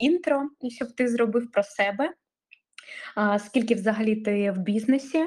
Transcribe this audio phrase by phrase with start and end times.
[0.00, 2.12] інтро, щоб ти зробив про себе.
[3.38, 5.24] Скільки взагалі ти в бізнесі,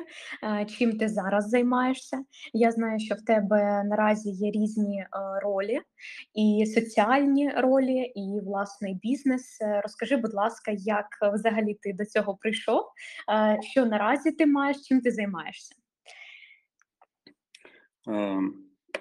[0.77, 2.23] чим ти зараз займаєшся?
[2.53, 5.05] Я знаю, що в тебе наразі є різні
[5.41, 5.81] ролі,
[6.33, 9.57] і соціальні ролі, і власний бізнес.
[9.83, 12.81] Розкажи, будь ласка, як взагалі ти до цього прийшов?
[13.61, 15.75] Що наразі ти маєш, чим ти займаєшся?
[18.09, 18.39] Е,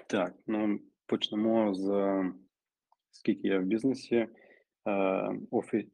[0.07, 2.13] так, ну почнемо з
[3.11, 4.27] скільки я в бізнесі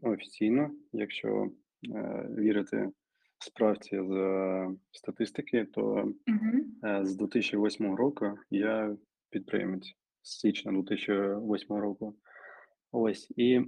[0.01, 1.47] офіційно, якщо
[1.95, 2.89] е, вірити
[3.39, 6.13] справці з е, статистики, то
[6.85, 8.95] е, з 2008 року я
[9.29, 12.15] підприємець з січня 2008 року.
[12.91, 13.61] Ось і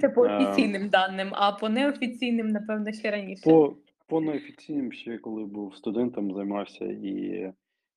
[0.00, 3.42] Це по е, офіційним даним, а по неофіційним, напевно, ще раніше.
[3.44, 7.52] По, по неофіційним ще коли був студентом, займався і,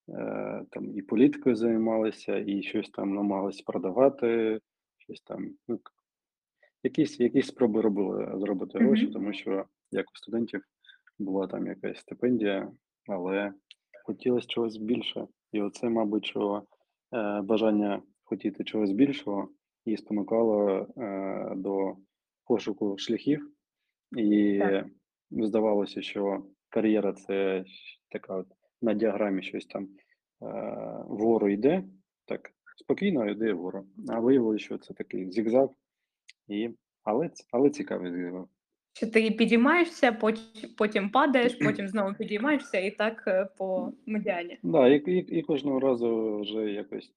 [0.08, 4.60] е, там, і політикою займалися, і щось там намагалися продавати,
[4.98, 5.80] щось там, ну,
[6.84, 10.62] якісь, якісь спроби робили зробити гроші, тому що як у студентів
[11.18, 12.72] була там якась стипендія,
[13.08, 13.52] але
[14.04, 15.26] хотілося чогось більше.
[15.52, 16.62] І оце, мабуть, що
[17.14, 19.48] е, бажання хотіти чогось більшого
[19.84, 21.96] і спонукало е, до
[22.44, 23.50] пошуку шляхів.
[24.16, 24.86] І Так.
[25.30, 27.64] здавалося, що кар'єра це
[28.10, 28.46] така от
[28.82, 29.88] на діаграмі щось там е,
[31.06, 31.84] вгору йде,
[32.24, 33.86] так спокійно йде вгору.
[34.08, 35.68] А виявилося, що це такий зігзаг,
[36.48, 36.70] і,
[37.02, 38.44] але, але цікавий зігзаг.
[38.92, 40.12] Що ти підіймаєшся,
[40.76, 44.58] потім падаєш, потім знову підіймаєшся, і так е, по медіані.
[44.62, 47.12] Да, і, і, і кожного разу вже якось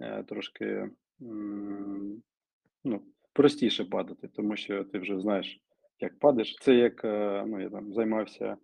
[0.00, 0.88] е, трошки
[1.22, 2.22] м,
[2.84, 5.60] ну, простіше падати, тому що ти вже знаєш,
[6.00, 6.56] як падаєш.
[6.60, 8.56] Це як е, ну, я там займався е,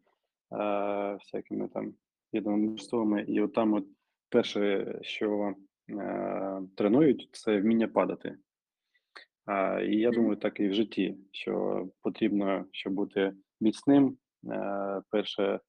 [1.14, 1.94] всякими там
[2.32, 3.84] єдиноборствами, і от там от
[4.28, 5.54] перше, що
[5.90, 8.36] е, тренують, це вміння падати.
[9.88, 14.16] І я думаю, так і в житті, що потрібно, щоб бути міцним,
[14.50, 15.60] е, перше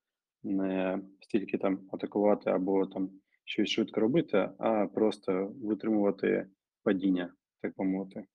[0.44, 3.10] не стільки там атакувати або там
[3.46, 6.48] щось швидко робити, а просто витримувати
[6.84, 8.26] падіння, так би мовити.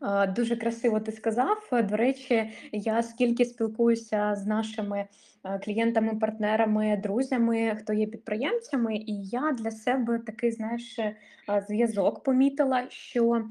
[0.00, 1.68] А, Дуже красиво ти сказав.
[1.72, 5.06] Е, До речі, я скільки спілкуюся з нашими
[5.44, 11.16] е, клієнтами, партнерами, друзями, хто є підприємцями, і я для себе такий, знаєш, е,
[11.68, 13.44] зв'язок помітила, що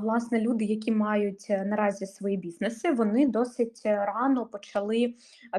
[0.00, 5.14] власне люди, які мають е, наразі свої бізнеси, вони досить е, рано почали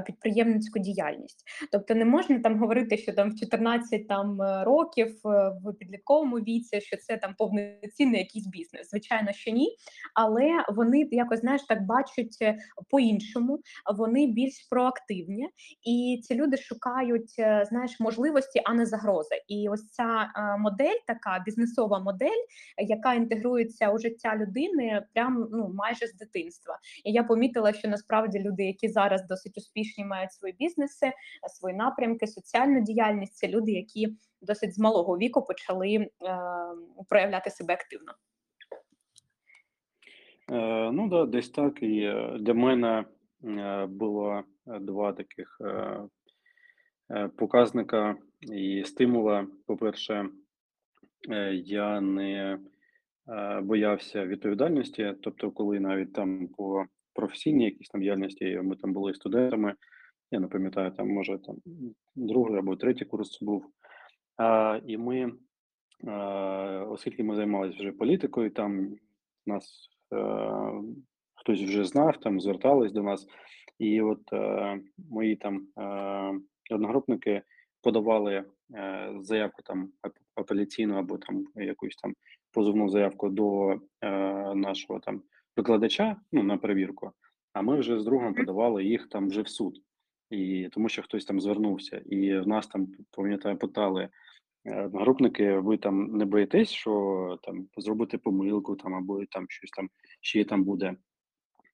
[0.06, 1.44] підприємницьку діяльність.
[1.72, 6.36] Тобто не можна там говорити, що там в 14 там е, років е, в підлітковому
[6.36, 8.90] віці, що це там повноцінний якийсь бізнес.
[8.90, 9.78] Звичайно, що ні
[10.24, 12.58] але вони якось знаєш так бачать е,
[12.90, 13.60] по-іншому,
[13.96, 15.50] вони більш проактивні,
[15.84, 19.36] і ці люди шукають е, знаєш можливості, а не загрози.
[19.48, 22.44] І ось ця е, модель, така бізнесова модель,
[22.78, 26.80] яка інтегрується у життя людини, прям ну майже з дитинства.
[27.04, 31.12] І я помітила, що насправді люди, які зараз досить успішні, мають свої бізнеси,
[31.60, 36.10] свої напрямки, соціальну діяльність, це люди, які досить з малого віку почали е,
[37.10, 38.14] проявляти себе активно.
[40.54, 41.84] Е, ну да, десь так.
[41.84, 43.06] І е, для мене
[43.44, 45.62] е, було два таких
[47.38, 49.48] показника і стимула.
[49.66, 50.30] По-перше,
[51.54, 52.60] я не
[53.62, 55.16] боявся відповідальності.
[55.22, 59.76] Тобто, коли навіть там по професійній якійсь там діяльності ми там були студентами,
[60.32, 61.56] я не пам'ятаю, там може там
[62.16, 63.66] другий або третій курс був.
[64.38, 65.32] А, і ми,
[66.08, 66.12] е,
[66.90, 68.96] оскільки ми займалися вже політикою, там
[69.46, 69.93] нас
[71.36, 73.28] хтось вже знав, там звертались до нас,
[73.80, 74.80] і от е,
[75.10, 77.42] мої там е, одногрупники
[77.82, 78.44] подавали
[79.22, 79.90] заявку там
[80.36, 82.14] апеляційну або там якусь там
[82.52, 83.76] позовну заявку до
[84.56, 85.22] нашого там
[85.58, 87.12] викладача, ну на перевірку.
[87.54, 89.80] А ми вже з другом подавали їх там вже в суд.
[90.30, 94.10] І тому що хтось там звернувся, і в нас там пам'ятаю, питали
[94.66, 99.90] одногрупники, ви там не боїтесь, що там зробити помилку там або там щось там
[100.22, 100.96] ще там буде.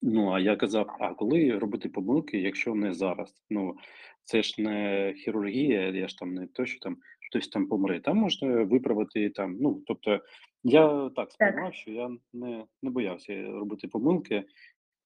[0.02, 3.44] Ну, а я казав: а коли робити помилки, якщо не зараз?
[3.50, 3.76] Ну,
[4.24, 6.98] це ж не хірургія, я ж там не то, що там
[7.30, 8.00] хтось там помре.
[8.00, 9.58] Там можна виправити там.
[9.60, 10.20] Ну, тобто,
[10.64, 14.44] я так сприймав, що я не, не боявся робити помилки,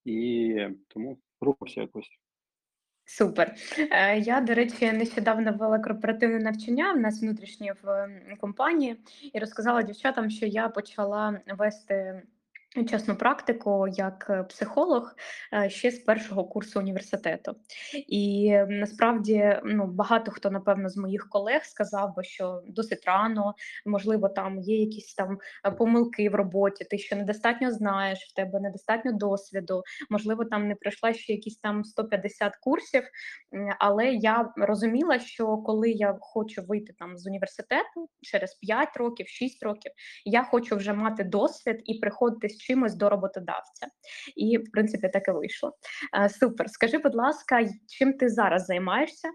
[0.05, 0.55] і
[0.87, 2.09] тому рухався якось.
[3.05, 3.55] Супер.
[3.91, 8.07] Е, Я, до речі, нещодавно вела корпоративне навчання в нас внутрішнє в
[8.39, 8.99] компанії
[9.33, 12.21] і розказала дівчатам, що я почала вести
[12.73, 15.15] Чесну практику як е, психолог
[15.53, 17.55] е, ще з першого курсу університету.
[18.07, 23.53] І насправді ну, багато хто, напевно, з моїх колег сказав би, що досить рано,
[23.85, 28.59] можливо, там є якісь там е, помилки в роботі, ти ще недостатньо знаєш, в тебе
[28.59, 33.03] недостатньо досвіду, можливо, там не пройшла ще якісь там 150 курсів.
[33.79, 39.63] Але я розуміла, що коли я хочу вийти там з університету через 5 років, 6
[39.63, 39.91] років,
[40.25, 43.87] я хочу вже мати досвід і приходити з чимось до роботодавця.
[44.35, 45.71] І, в принципі, так і вийшло.
[46.17, 46.69] Е, Супер.
[46.69, 49.29] Скажи, будь ласка, чим ти зараз займаєшся?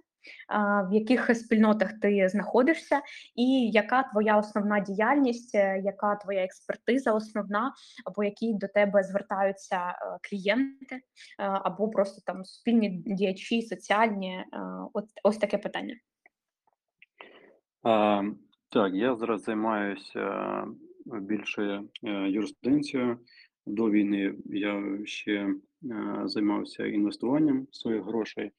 [0.91, 3.01] В яких спільнотах ти знаходишся,
[3.35, 7.73] і яка твоя основна діяльність, е, яка твоя експертиза основна,
[8.05, 9.95] або які до тебе звертаються е,
[10.31, 11.01] клієнти, е,
[11.39, 14.35] або просто там спільні діячі, соціальні?
[14.35, 14.47] е,
[14.93, 15.95] От ось таке питання.
[17.83, 18.23] А,
[18.69, 20.65] так, я зараз займаюся
[21.13, 23.19] більше е, юриспруденцією.
[23.67, 25.55] До війни я ще е,
[26.25, 28.51] займався інвестуванням своїх грошей,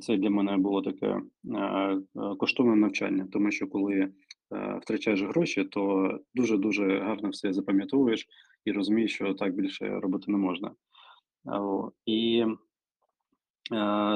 [0.00, 2.00] це для мене було таке е,
[2.38, 4.12] коштовне навчання, тому що коли
[4.82, 8.26] втрачаєш гроші, то дуже-дуже гарно все запам'ятовуєш
[8.64, 10.72] і розумієш, що так більше робити не можна.
[12.06, 12.44] І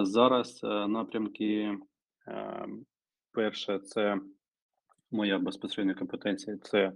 [0.03, 1.79] зараз напрямки,
[3.33, 4.21] перше, це
[5.11, 6.93] моя безпосередня компетенція це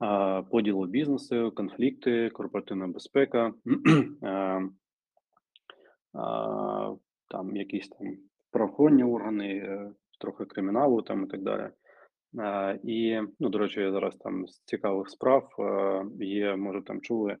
[0.00, 3.54] а, поділ бізнесу, конфлікти, корпоративна безпека,
[6.14, 6.94] а,
[7.28, 8.16] там якісь там
[8.50, 11.70] правоохоронні органи, е, трохи криміналу там і так далі.
[12.82, 17.36] І, ну, до речі, я зараз там з цікавих справ е, є, може, там чули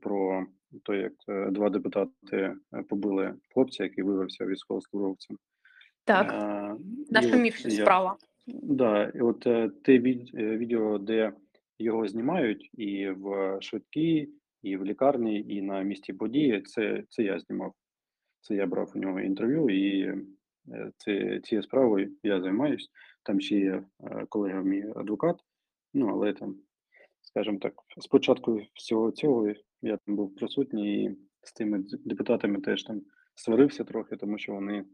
[0.00, 0.46] про
[0.84, 2.56] те, як е, два депутати е,
[2.88, 5.36] побили хлопця, який виявився військовослужбовцем.
[6.04, 6.76] Так, Е,
[7.10, 7.22] я
[7.70, 8.16] справа.
[8.46, 11.32] Да, і от е, те від, е, відео, де
[11.82, 14.28] його знімають і в швидкій,
[14.62, 17.74] і в лікарні, і на місці події, це, це я знімав.
[18.40, 20.14] Це я брав у нього інтерв'ю, і
[20.96, 22.90] це, цією справою я займаюсь.
[23.22, 25.36] Там ще є е, колега мій адвокат,
[25.94, 26.56] ну але там,
[27.20, 29.52] скажімо так, спочатку всього цього
[29.82, 33.02] я там був присутній і з тими депутатами теж там
[33.34, 34.84] сварився трохи, тому що вони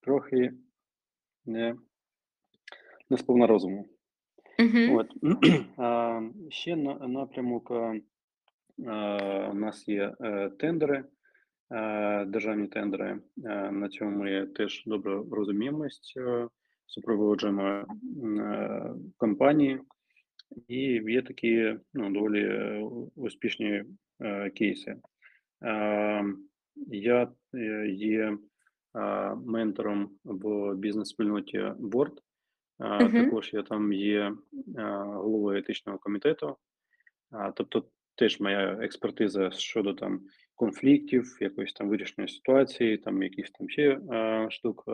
[0.00, 0.52] трохи
[1.44, 1.76] не,
[3.10, 3.88] не сповна розуму.
[4.58, 4.98] Угу.
[4.98, 5.08] От.
[6.48, 7.70] Ще на, напрямок
[9.50, 11.04] у нас є е, тендери,
[12.26, 13.18] державні тендери.
[13.72, 16.48] На цьому ми теж добре розуміємось, е,
[16.86, 17.84] супроводжуємо
[19.16, 19.80] компанії,
[20.68, 20.78] і
[21.12, 22.78] є такі ну, доволі
[23.14, 23.84] успішні
[24.54, 24.96] кейси.
[26.86, 27.32] Я
[27.88, 28.38] є
[29.44, 32.12] ментором в бізнес-спільноті Board.
[32.82, 33.12] А, Угу.
[33.12, 34.32] Також я там є
[35.04, 36.56] головою етичного комітету.
[37.54, 37.84] Тобто
[38.14, 40.20] теж моя експертиза щодо там
[40.54, 44.00] конфліктів, якоїсь там вирішення ситуації, там якісь там ще
[44.50, 44.84] штук.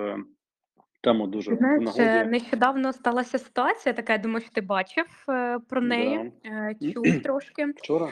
[1.12, 2.30] От дуже знаєш, е, нагоді.
[2.30, 6.50] нещодавно сталася ситуація така, я думаю, що ти бачив е, про неї, Да.
[6.50, 7.66] е, чув трошки.
[7.66, 8.08] Вчора?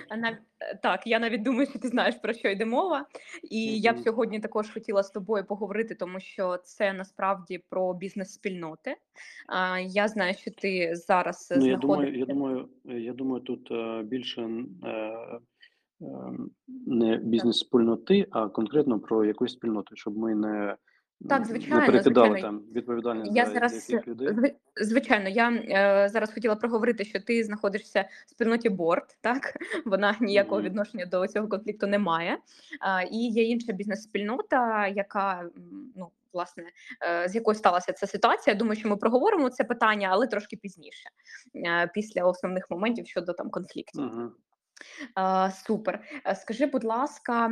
[0.83, 3.07] Так, я навіть думаю, що ти знаєш про що йде мова.
[3.51, 8.97] І я б сьогодні також хотіла з тобою поговорити, тому що це насправді про бізнес-спільноти.
[9.87, 13.73] Я знаю, що ти зараз Ну, я думаю, я думаю, я думаю, тут
[14.07, 14.89] більше н- е,
[16.01, 16.07] е,
[16.87, 20.77] не бізнес-спільноти, а конкретно про якусь спільноту, щоб ми не,
[21.29, 22.41] Так, звичайно, звичайно.
[22.41, 24.55] там відповідальність Я за зараз людей.
[24.81, 30.61] звичайно, я е, зараз хотіла проговорити, що ти знаходишся в спільноті Борт, так вона ніякого
[30.61, 30.71] Мгм.
[30.71, 32.39] відношення до цього конфлікту не має.
[32.81, 35.45] А, і є інша бізнес-спільнота, яка
[35.97, 36.65] ну власне
[37.03, 38.55] е, з якою сталася ця ситуація.
[38.55, 41.09] Я думаю, що ми проговоримо це питання, але трошки пізніше,
[41.55, 44.03] е, після основних моментів щодо там конфліктів.
[44.03, 44.29] А,
[45.67, 46.01] Супер.
[46.27, 47.51] Е, Скажи, будь ласка,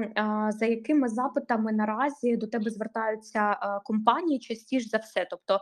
[0.50, 5.26] за якими запитами наразі до тебе звертаються компанії частіше за все?
[5.30, 5.60] Тобто,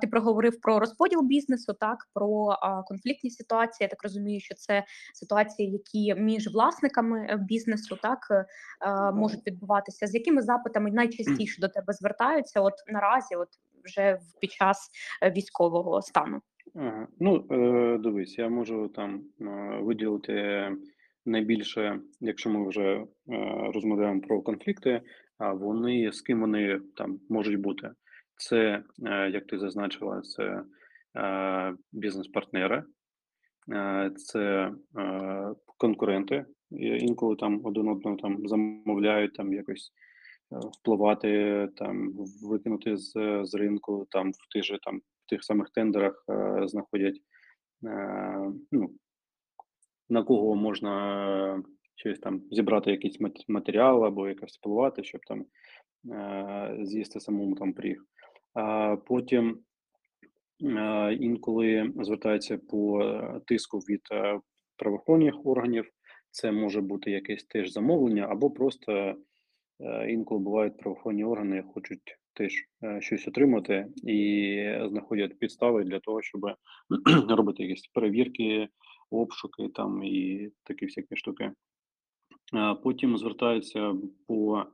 [0.00, 2.56] ти проговорив про розподіл бізнесу, так про
[2.86, 3.84] конфліктні ситуації.
[3.84, 8.46] Я так розумію, що це ситуації, які між власниками е, бізнесу так е,
[9.12, 10.06] можуть відбуватися.
[10.06, 12.60] З якими запитами найчастіше до тебе звертаються?
[12.60, 13.48] От наразі, от
[13.84, 14.90] вже під час
[15.22, 16.40] е, військового стану?
[16.74, 17.06] Ага.
[17.20, 20.68] Ну, е, дивись, я можу там е, виділити
[21.26, 23.06] найбільше, якщо ми вже е,
[23.74, 25.02] розмовляємо про конфлікти,
[25.38, 27.90] а вони з ким вони там можуть бути.
[28.36, 30.62] Це, е, як ти зазначила, це
[31.16, 32.84] е, бізнес-партнери,
[34.16, 34.72] це
[35.76, 36.44] конкуренти.
[36.80, 39.92] Інколи там один одного там замовляють там якось
[40.50, 42.12] впливати, там
[42.42, 43.12] викинути з,
[43.44, 46.24] з ринку, там в тих же там в тих самих тендерах
[46.66, 47.20] знаходять
[48.72, 48.90] ну,
[50.12, 50.94] на кого можна
[51.56, 51.62] е,
[51.94, 55.44] щось там зібрати якийсь матеріал або якось впливати, щоб там
[56.12, 58.04] е, з'їсти самому там пиріг.
[58.54, 59.58] А потім
[60.62, 63.04] е, інколи звертаються по
[63.46, 64.02] тиску від
[64.76, 65.90] правоохоронних органів.
[66.30, 69.14] Це може бути якесь теж замовлення, або просто
[70.08, 72.52] інколи бувають правоохоронні органи, хочуть теж
[73.00, 76.40] щось отримати і знаходять підстави для того, щоб
[77.28, 78.68] робити якісь перевірки,
[79.12, 81.52] обшуки там і такі всякі штуки.
[82.82, 83.94] Потім звертаються
[84.26, 84.64] по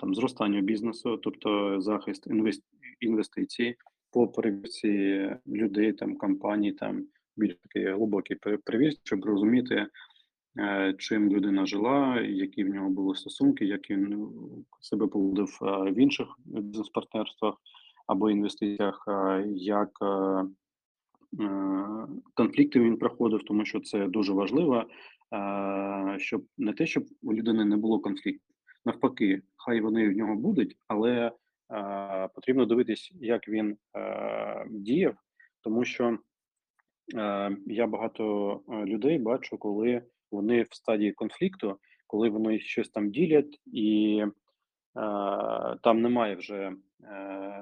[0.00, 2.62] там зростанню бізнесу, тобто захист інвес-
[3.00, 3.74] інвестицій,
[4.10, 9.86] по перевірці людей, там компаній, там більш такі глибокі пе- перевірки, щоб розуміти,
[10.58, 14.32] е, чим людина жила, які в нього були стосунки, як він ну,
[14.80, 17.54] себе поводив е, в інших бізнес-партнерствах
[18.06, 19.90] або інвестиціях, е, як
[21.40, 24.84] е, конфлікти він проходив, тому що це дуже важливо,
[25.34, 28.56] е, щоб не те, щоб у людини не було конфліктів.
[28.84, 33.76] Навпаки, хай вони в нього будуть, але е, потрібно дивитись, як він
[34.70, 35.14] діяв,
[35.60, 36.18] тому що
[37.66, 44.24] я багато людей бачу, коли вони в стадії конфлікту, коли вони щось там ділять, і
[45.82, 46.72] там немає вже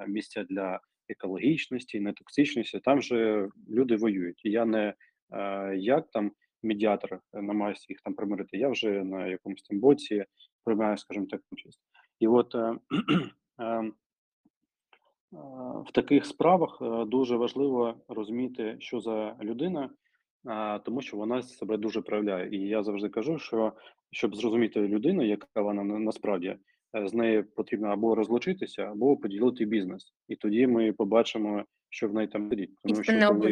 [0.07, 0.81] місця для
[1.11, 4.45] екологічності, нетоксичності, там же люди воюють.
[4.45, 4.95] І я не
[5.33, 10.25] е, як там медіатор е, намагаюся їх там примирити, я вже на якомусь там боці
[10.65, 11.81] приймаю, скажімо так, участь.
[12.21, 12.75] І от е,
[13.61, 13.91] е,
[15.33, 15.37] Е,
[15.87, 19.91] В таких справах е, дуже важливо розуміти, що за людина,
[20.85, 22.57] тому що вона себе дуже проявляє.
[22.57, 23.73] І я завжди кажу, що
[24.11, 26.59] щоб зрозуміти людину, яка вона насправді, е,
[26.95, 30.15] з нею потрібно або розлучитися, або поділити бізнес.
[30.29, 32.71] І тоді ми побачимо, що в неї там сидить.
[32.83, 33.51] Тому що коли.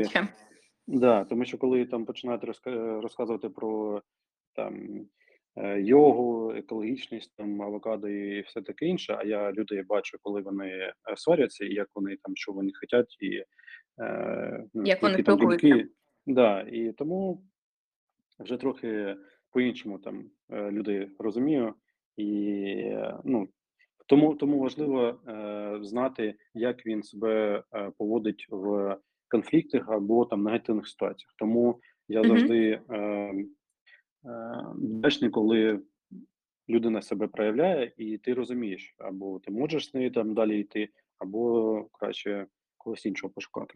[0.86, 4.02] Да, тому що коли там починають розка- розказувати про
[4.54, 5.06] там
[5.56, 9.16] е, йогу, екологічність, там авокадо і все таке інше.
[9.18, 13.16] А я людей бачу, коли вони е, сваряться, і як вони там, що вони хочуть,
[13.20, 13.44] і
[14.00, 15.88] е, ну, Як вони там думки.
[16.26, 17.42] Да, і тому
[18.38, 19.16] вже трохи
[19.50, 21.74] по-іншому там е, людей розумію,
[22.18, 23.48] і е, ну
[24.06, 28.96] тому тому важливо е, знати, як він себе е, поводить в
[29.28, 31.34] конфліктах або там негативних ситуаціях.
[31.38, 33.34] Тому я завжди е, е,
[34.74, 35.80] вдячний, коли
[36.68, 41.84] людина себе проявляє, і ти розумієш, або ти можеш з нею там далі йти, або
[41.92, 42.46] краще
[42.76, 43.74] когось іншого пошукати.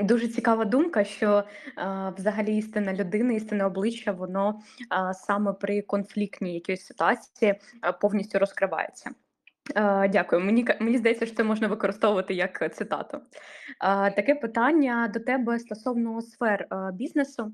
[0.00, 1.44] Дуже цікава думка, що
[1.78, 7.54] е, взагалі істина людина, істинне обличчя, воно е, саме при конфліктній якійсь ситуації
[7.84, 9.10] е, повністю розкривається.
[9.74, 10.42] Е, Дякую.
[10.44, 13.16] Мені мені здається, що це можна використовувати як цитату.
[13.16, 17.52] Е, Таке питання до тебе стосовно сфер е, бізнесу.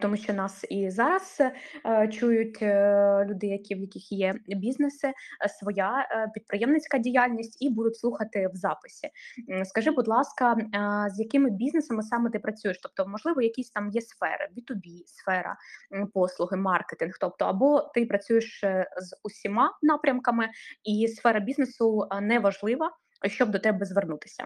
[0.00, 1.42] Тому що нас і зараз
[1.86, 7.96] е, чують е, люди, які в яких є бізнеси, е, своя підприємницька діяльність, і будуть
[7.96, 9.08] слухати в записі.
[9.64, 10.56] Скажи, будь ласка,
[11.10, 12.78] з якими бізнесами саме ти працюєш?
[12.82, 15.56] Тобто, можливо, якісь там є сфери, B2B сфера,
[16.14, 17.14] послуги, маркетинг.
[17.20, 18.60] Тобто, або ти працюєш
[18.98, 20.48] з усіма напрямками,
[20.84, 22.90] і сфера бізнесу не важлива,
[23.26, 24.44] щоб до тебе звернутися.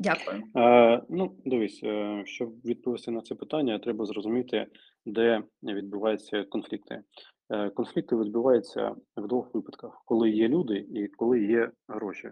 [0.00, 0.42] Дякую.
[0.56, 4.66] Е, ну, дивись, е, щоб відповісти на це питання, треба зрозуміти,
[5.06, 7.02] де відбуваються конфлікти.
[7.50, 12.30] Е, конфлікти відбуваються в двох випадках: коли є люди і коли є гроші.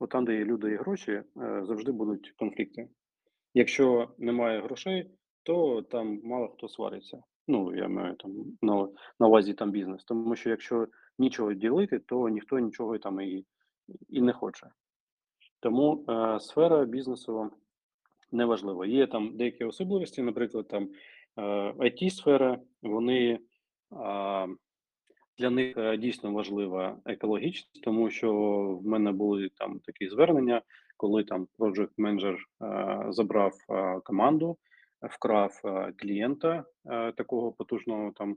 [0.00, 1.24] От там, де є люди і гроші, е,
[1.64, 2.88] завжди будуть конфлікти.
[3.54, 5.10] Якщо немає грошей,
[5.42, 7.22] то там мало хто свариться.
[7.48, 8.32] Ну, я маю там
[8.62, 8.88] на,
[9.20, 10.04] на увазі там бізнес.
[10.04, 10.86] Тому що якщо
[11.18, 13.46] нічого ділити, то ніхто нічого там і,
[14.08, 14.66] і не хоче.
[15.60, 17.50] Тому е, сфера бізнесу
[18.32, 18.84] неважливо.
[18.84, 20.88] Є там деякі особливості, наприклад, там
[21.36, 23.38] е, IT-сфера, вони
[23.90, 24.46] а,
[25.38, 28.32] для них е, дійсно важлива екологічність, тому що
[28.82, 30.62] в мене були там такі звернення,
[30.96, 34.56] коли там project менеджер е, забрав е, команду,
[35.02, 38.36] вкрав е, клієнта е, такого потужного там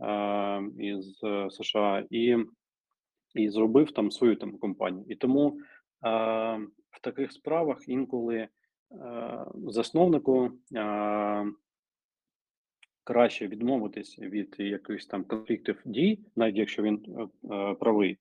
[0.00, 2.36] е, із е, США і,
[3.34, 5.04] і зробив там свою там компанію.
[5.08, 5.62] І тому е,
[6.90, 8.48] в таких справах інколи е,
[9.66, 11.44] засновнику е,
[13.04, 17.04] краще відмовитись від якихось там конфліктів дій, навіть якщо він
[17.52, 18.18] е, правий,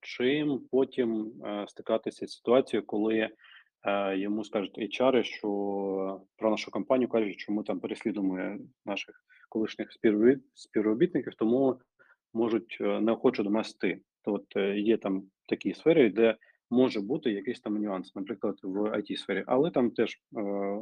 [0.00, 1.32] чим потім
[1.68, 3.30] стикатися з ситуацією, коли
[4.14, 10.42] йому скажуть HR, що про нашу компанію кажуть, що ми там переслідуємо наших колишніх співробіт-
[10.54, 11.80] співробітників, тому
[12.34, 14.00] можуть неохоче до нас йти.
[14.26, 16.36] То от е, є там такі сфери, де
[16.70, 20.80] може бути якийсь там нюанс, наприклад, в it сфері, але там теж е,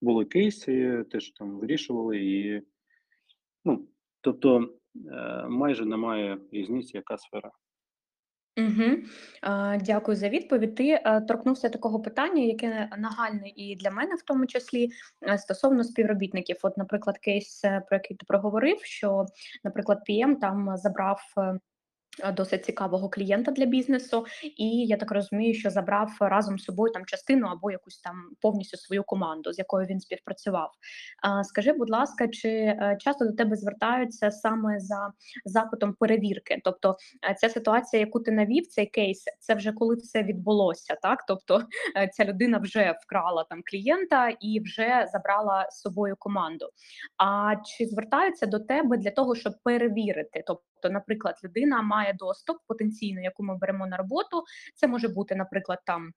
[0.00, 2.62] були кейси, теж там вирішували і
[3.64, 3.88] ну,
[4.20, 4.74] тобто,
[5.12, 7.50] е, майже немає різниці, яка сфера.
[9.42, 10.74] А, дякую за відповідь.
[10.74, 14.88] Ти, е, торкнувся такого питання, яке нагальне і для мене в тому числі,
[15.28, 16.56] е, стосовно співробітників.
[16.62, 19.26] От, наприклад, кейс, е, про який ти проговорив, що,
[19.64, 21.58] наприклад, PM там забрав, е, е,
[22.34, 24.26] досить цікавого клієнта для бізнесу,
[24.56, 28.76] і я так розумію, що забрав разом з собою там частину або якусь там повністю
[28.76, 30.70] свою команду, з якою він співпрацював.
[31.44, 35.12] Скажи, будь ласка, чи, е, часто до тебе звертаються саме за
[35.44, 36.60] запитом перевірки?
[36.64, 36.96] Тобто,
[37.30, 41.24] е, ця ситуація, яку ти навів, цей кейс, це вже коли все відбулося, так?
[41.28, 41.62] Тобто,
[41.96, 46.68] е, ця людина вже вкрала там клієнта і вже забрала з собою команду.
[47.18, 50.44] А чи звертаються до тебе для того, щоб перевірити?
[50.46, 54.44] Тобто, наприклад, людина має доступ потенційно, яку ми беремо на роботу.
[54.74, 56.12] Це може бути, наприклад, там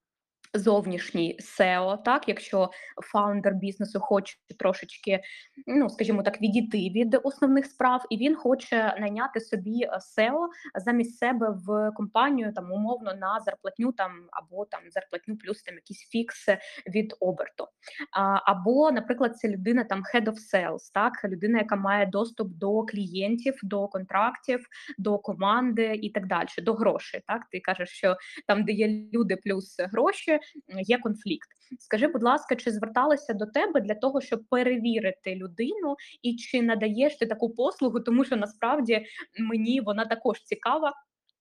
[0.55, 2.69] зовнішній SEO, так, якщо
[3.11, 5.19] фаундер бізнесу хоче трошечки,
[5.67, 11.17] ну скажімо так, відійти від основних справ, і він хоче найняти собі е, SEO замість
[11.17, 16.57] себе в компанію, там умовно на зарплатню там або там зарплатню плюс там якісь фікси
[16.87, 17.67] від оберту.
[18.45, 23.59] Або, наприклад, це людина там head of sales, так, людина, яка має доступ до клієнтів,
[23.63, 24.65] до контрактів,
[24.97, 27.21] до команди і так далі, до грошей.
[27.27, 28.15] Так, ти кажеш, що
[28.47, 30.39] там, де є люди плюс гроші,
[30.81, 31.49] є конфлікт.
[31.79, 37.15] Скажи, будь ласка, чи зверталися до тебе для того, щоб перевірити людину, і чи надаєш
[37.15, 39.05] ти таку послугу, тому що насправді
[39.39, 40.93] мені вона також цікава.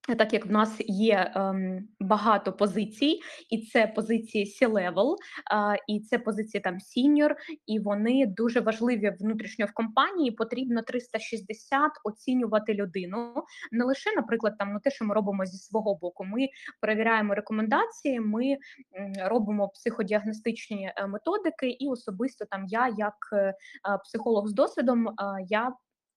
[0.05, 3.19] Так як в нас є ем, багато позицій,
[3.49, 5.15] і це позиції C-level,
[5.51, 7.35] а, і це позиції там senior,
[7.65, 10.31] і вони дуже важливі внутрішньо в компанії.
[10.31, 13.33] Потрібно 360 оцінювати людину.
[13.71, 16.23] Не лише, наприклад, там ну те, що ми робимо зі свого боку.
[16.23, 16.47] Ми
[16.81, 18.57] перевіряємо рекомендації, ми
[19.17, 23.53] робимо психодіагностичні е, методики, і особисто там я, як е,
[24.03, 25.73] психолог з досвідом, а, я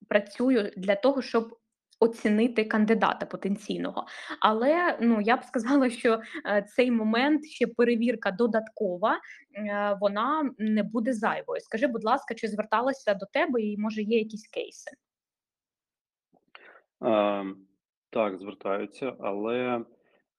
[0.08, 1.58] працюю для того, щоб
[2.00, 4.06] оцінити кандидата потенційного.
[4.40, 9.14] Але ну я б сказала, що е, цей момент ще перевірка додаткова,
[9.54, 11.60] е, вона не буде зайвою.
[11.60, 14.90] Скажи, будь ласка, чи зверталася до тебе, і може є якісь кейси?
[17.00, 17.56] Ем,
[18.10, 19.84] так, звертаються, але,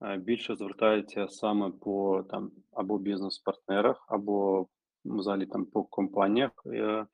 [0.01, 4.67] е, більше звертаються саме по там або бізнес-партнерах, або
[5.05, 6.51] взагалі там по компаніях.
[6.65, 7.05] Е,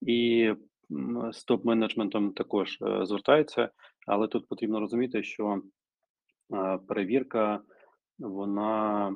[0.00, 0.52] і,
[1.32, 3.70] з топ-менеджментом також, е, звертаються,
[4.08, 5.62] але тут потрібно розуміти, що,
[6.54, 7.60] е, перевірка,
[8.18, 9.14] вона,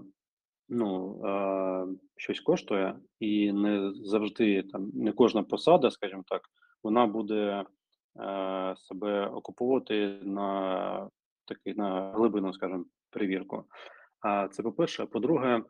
[0.69, 6.43] ну, е, щось коштує, і не завжди там не кожна посада, скажімо так,
[6.83, 7.65] вона буде
[8.21, 11.11] е, себе окуповувати на
[11.45, 13.65] такий на глибину, скажімо, перевірку.
[14.21, 15.07] А це по-перше.
[15.07, 15.63] По-друге,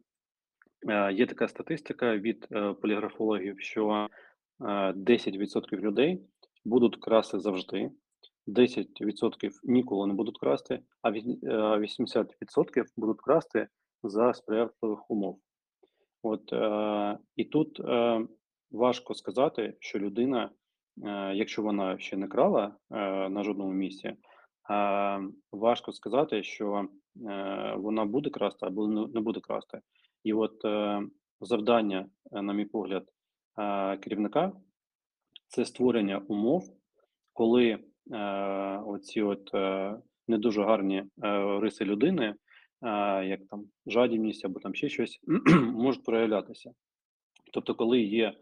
[0.88, 2.48] е, є така статистика від
[2.80, 4.08] поліграфологів, що
[4.60, 6.22] е, 10% людей
[6.64, 7.90] будуть красти завжди,
[8.46, 13.68] 10% ніколи не будуть красти, а від- е, 80% будуть красти
[14.02, 15.38] за сприятливих умов.
[16.22, 18.26] От, е, і тут е,
[18.70, 20.50] важко сказати, що людина,
[21.04, 24.16] е, якщо вона ще не крала е, на жодному місці, е,
[25.52, 26.88] важко сказати, що
[27.30, 29.80] е, вона буде красти або не, буде красти.
[30.24, 31.02] І от е,
[31.40, 33.08] завдання, е, на мій погляд,
[33.58, 34.52] е, керівника
[35.48, 36.62] це створення умов,
[37.32, 37.78] коли
[38.86, 39.96] оці от е,
[40.28, 42.36] не дуже гарні е, риси людини, е,
[43.26, 45.20] як там жадібність або там ще щось,
[45.72, 46.70] можуть проявлятися.
[47.52, 48.34] Тобто, коли є е,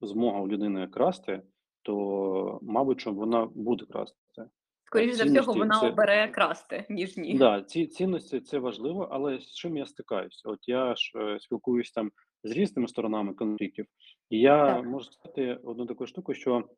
[0.00, 1.42] змога у людини красти,
[1.82, 4.16] то, мабуть, що вона буде красти.
[4.38, 4.44] А
[4.84, 7.38] Скоріш за всього, вона це обере красти, ніж ні.
[7.38, 10.42] да, ці цінності це важливо, але з чим я стикаюсь?
[10.44, 12.10] От я ж е, спілкуюсь там
[12.44, 13.86] з різними сторонами конфліктів,
[14.30, 14.86] і я Так.
[14.86, 16.68] можу сказати одну таку штуку, що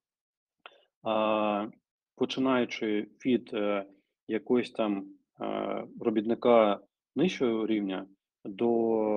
[2.19, 3.85] починаючи від е,
[4.29, 5.07] якогось там
[5.41, 6.81] е, робітника
[7.17, 8.07] нижчого рівня
[8.45, 8.69] до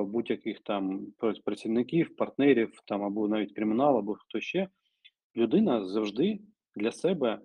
[0.06, 1.08] будь-яких там
[1.46, 4.68] працівників, партнерів, там або навіть кримінал, або хто ще,
[5.36, 6.40] людина завжди
[6.76, 7.40] для себе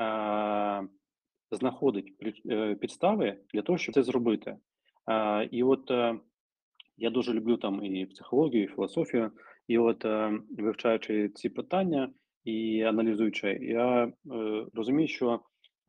[0.00, 0.88] е,
[1.50, 2.14] знаходить
[2.80, 4.56] підстави для того, щоб це зробити.
[5.50, 5.90] І от
[6.96, 9.32] я дуже люблю там і психологію, і філософію.
[9.68, 10.04] І от,
[10.58, 12.10] вивчаючи ці питання
[12.48, 14.12] і аналізуючи, я е,
[14.74, 15.40] розумію, що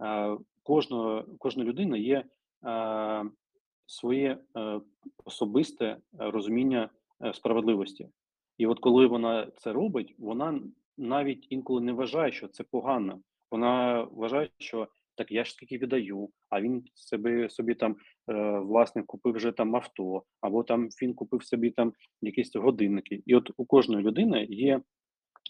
[0.02, 2.24] е, кожного, кожна людина є
[2.65, 3.26] е,
[3.86, 4.82] своє е,
[5.26, 6.89] особисте розуміння
[7.24, 8.10] е, справедливості.
[8.58, 10.62] І от коли вона це робить, вона
[10.98, 13.19] навіть інколи не вважає, що це погано.
[13.52, 17.95] Вона вважає, що так я ж скільки віддаю, а він собі собі там,
[18.30, 23.24] е, власник купив вже там авто, або там він купив собі там якісь годинники.
[23.26, 24.82] І от у кожної людини є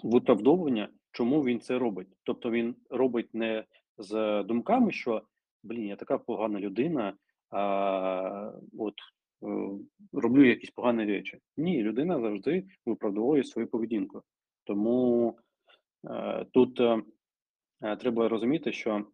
[0.04, 2.08] виправдовування, чому він це робить.
[2.24, 3.66] Тобто він робить не
[3.98, 5.22] з думками, що
[5.64, 7.14] блін, я така погана людина,
[7.50, 8.94] а, от
[9.44, 9.70] е,
[10.14, 11.40] роблю якісь погані речі.
[11.58, 14.24] Ні, людина завжди виправдовує свою поведінку.
[14.64, 15.36] Тому
[16.10, 17.02] е, тут е,
[17.96, 19.06] треба розуміти, що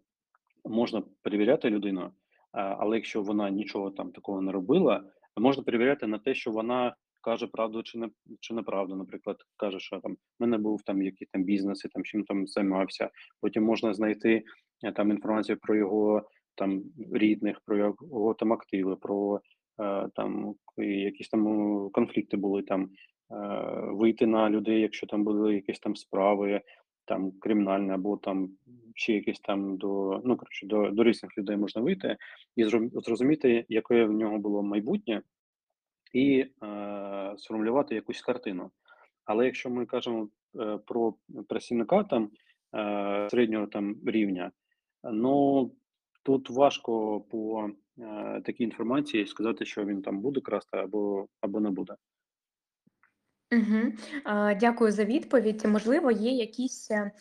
[0.66, 2.12] можна перевіряти людину,
[2.52, 5.04] але якщо вона нічого там такого не робила,
[5.38, 8.10] можна перевіряти на те, що вона каже правду чи не
[8.40, 8.96] чи неправду.
[8.96, 12.48] Наприклад, каже, що там в мене був там який там бізнес, і там чим там
[12.48, 13.10] займався.
[13.42, 14.44] Потім можна знайти
[14.84, 19.42] е, там інформацію про його там рідних, про його там активи, про
[19.80, 22.90] е, там якісь там е, конфлікти були там.
[23.84, 26.62] Вийти на людей, якщо там були якісь там справи,
[27.06, 28.50] там кримінальні, або там
[28.96, 32.18] ще якісь там до ну коротше, до, до різних людей можна вийти
[32.56, 35.22] і зрозум- зрозуміти, яке в нього було майбутнє,
[36.14, 38.72] і е, сформулювати якусь картину.
[39.26, 41.14] Але якщо ми кажемо е, про
[41.50, 42.30] працівника там
[42.76, 44.52] е, середнього там рівня,
[45.04, 45.72] ну
[46.24, 51.70] тут важко по е, такій інформації сказати, що він там буде красти або, або не
[51.70, 51.96] буде.
[53.56, 53.94] Мгм.
[54.60, 55.66] Дякую за відповідь.
[55.66, 57.12] Можливо, є якісь, е,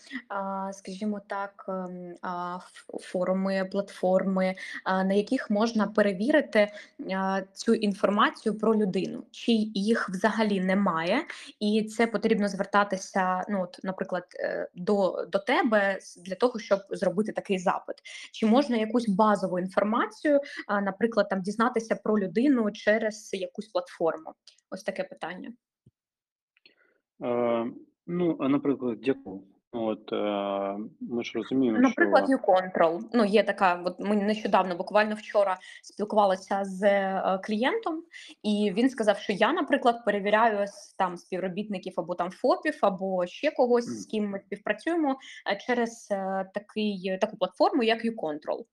[0.72, 2.14] скажімо так, ем,
[3.00, 4.54] форуми, платформи,
[4.86, 6.68] на яких можна перевірити
[7.52, 11.22] цю інформацію про людину, чи їх взагалі немає,
[11.60, 17.32] і це потрібно звертатися, ну, от, наприклад, е, до, до тебе для того, щоб зробити
[17.32, 17.96] такий запит.
[18.32, 24.34] Чи можна якусь базову інформацію, наприклад, там дізнатися про людину через якусь платформу?
[24.70, 25.52] Ось таке питання.
[27.22, 27.66] Е,
[28.06, 29.44] ну, а наприклад, яку?
[29.76, 30.16] От е,
[31.00, 33.00] ми ж розуміємо, Наприклад, що YouControl.
[33.12, 38.02] Ну, є така, от ми нещодавно, буквально вчора, спілкувалися з е, клієнтом,
[38.42, 43.50] і він сказав, що я, наприклад, перевіряю с- там співробітників або там ФОПів, або ще
[43.50, 45.16] когось, з ким ми співпрацюємо
[45.52, 48.64] е, через е, такий, таку платформу, як YouControl.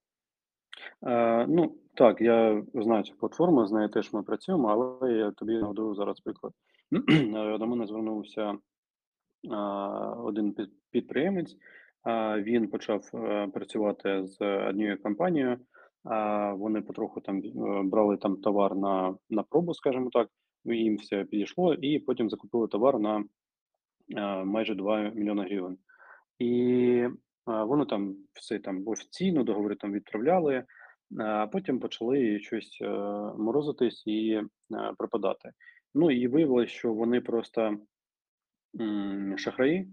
[1.08, 5.54] Е, ну так, я знаю цю платформу, з нею теж ми працюємо, але я тобі
[5.54, 6.54] наведу зараз приклад.
[6.94, 8.58] Е, До мене звернувся
[10.18, 11.56] один під- підприємець.
[12.38, 15.58] Він почав е, працювати з однією компанією.
[16.58, 20.30] Вони потроху там е, брали там товар на, на пробу, скажімо так.
[20.66, 23.24] Їм все підійшло, і потім закупили товар на
[24.46, 25.78] майже 2 мільйони гривень.
[26.40, 27.08] І
[27.46, 30.64] вони там все там офіційно договори там відправляли,
[31.20, 32.82] а потім почали щось
[33.38, 34.42] морозитись і
[34.98, 35.52] пропадати.
[35.96, 37.78] Ну і виявилось, що вони просто
[39.38, 39.88] шахраї,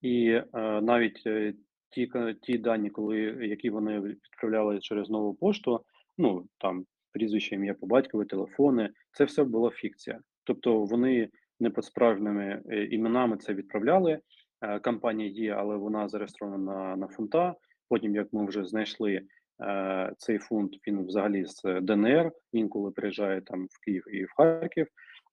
[0.00, 0.46] і е,
[0.80, 1.54] навіть е,
[1.90, 2.12] ті,
[2.42, 5.84] ті дані, коли які вони відправляли через нову пошту,
[6.18, 10.20] ну там прізвище, ім'я по батькові, телефони, це все була фікція.
[10.44, 11.28] Тобто вони
[11.60, 14.20] не під справжніми е, іменами це відправляли.
[14.60, 17.54] Е, Компанія є, але вона зареєстрована на, на фунта.
[17.88, 19.22] Потім, як ми вже знайшли
[19.62, 24.86] е, цей фунт, він взагалі з ДНР, інколи приїжджає там в Київ і в Харків.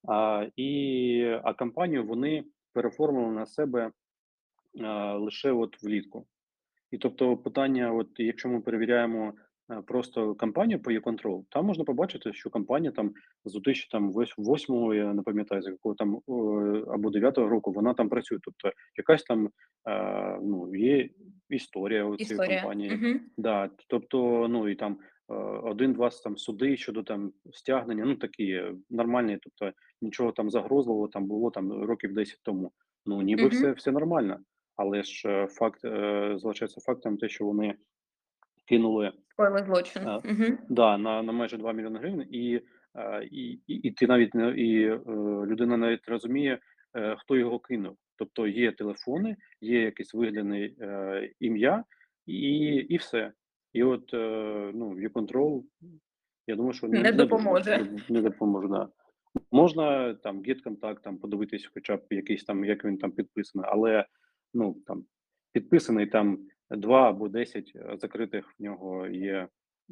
[0.07, 2.43] А, і, а компанію вони
[2.73, 3.91] переформили на себе
[4.83, 6.27] а, лише от влітку.
[6.91, 9.33] І тобто питання, от якщо ми перевіряємо
[9.71, 13.13] е, просто компанію по e-control, там можна побачити, що компанія там
[13.45, 16.19] з 2008, я не пам'ятаю, з якого там
[16.87, 18.37] або 9 року вона там працює.
[18.41, 19.49] Тобто якась там
[19.89, 21.09] е, ну, є
[21.49, 22.95] історія у цієї компанії.
[22.95, 23.19] Угу.
[23.37, 24.97] Да, тобто, ну і там
[25.63, 31.27] один-два там суди щодо там стягнення, ну такі е, нормальні, тобто нічого там загрозливого там
[31.27, 32.71] було там років 10 тому.
[33.05, 33.49] Ну ніби Угу.
[33.51, 34.39] все, все нормально.
[34.75, 37.75] Але ж е, факт е, залишається фактом, те, що вони
[38.65, 39.11] кинули
[39.65, 40.07] злочин.
[40.07, 40.57] е, Угу.
[40.69, 42.61] да, на, на майже 2 мільйони гривень, і,
[42.95, 44.99] е, і, і, і ти навіть не і е,
[45.45, 46.59] людина навіть розуміє,
[46.97, 47.97] е, хто його кинув.
[48.17, 51.83] Тобто є телефони, є якесь вигляне е, ім'я,
[52.25, 52.39] і,
[52.89, 53.31] і все.
[53.77, 55.63] І от е, ну, V-Control,
[56.47, 57.77] я думаю, що не, Не допоможе.
[57.77, 58.67] не, не допоможе.
[58.67, 58.89] Да.
[59.51, 64.05] Можна там GetContact, там подивитись, хоча б якийсь там, як він там підписаний, але
[64.53, 65.05] ну там
[65.51, 69.47] підписаний там два або десять закритих в нього є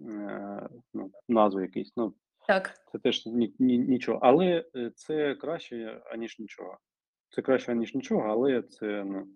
[0.09, 1.93] е, ну, назви якісь.
[1.97, 2.13] Ну
[2.47, 2.73] Так.
[2.91, 4.19] це теж ні, ні, нічого.
[4.21, 6.77] Але е, це краще, аніж нічого.
[7.29, 9.27] Це краще, аніж нічого, але це ну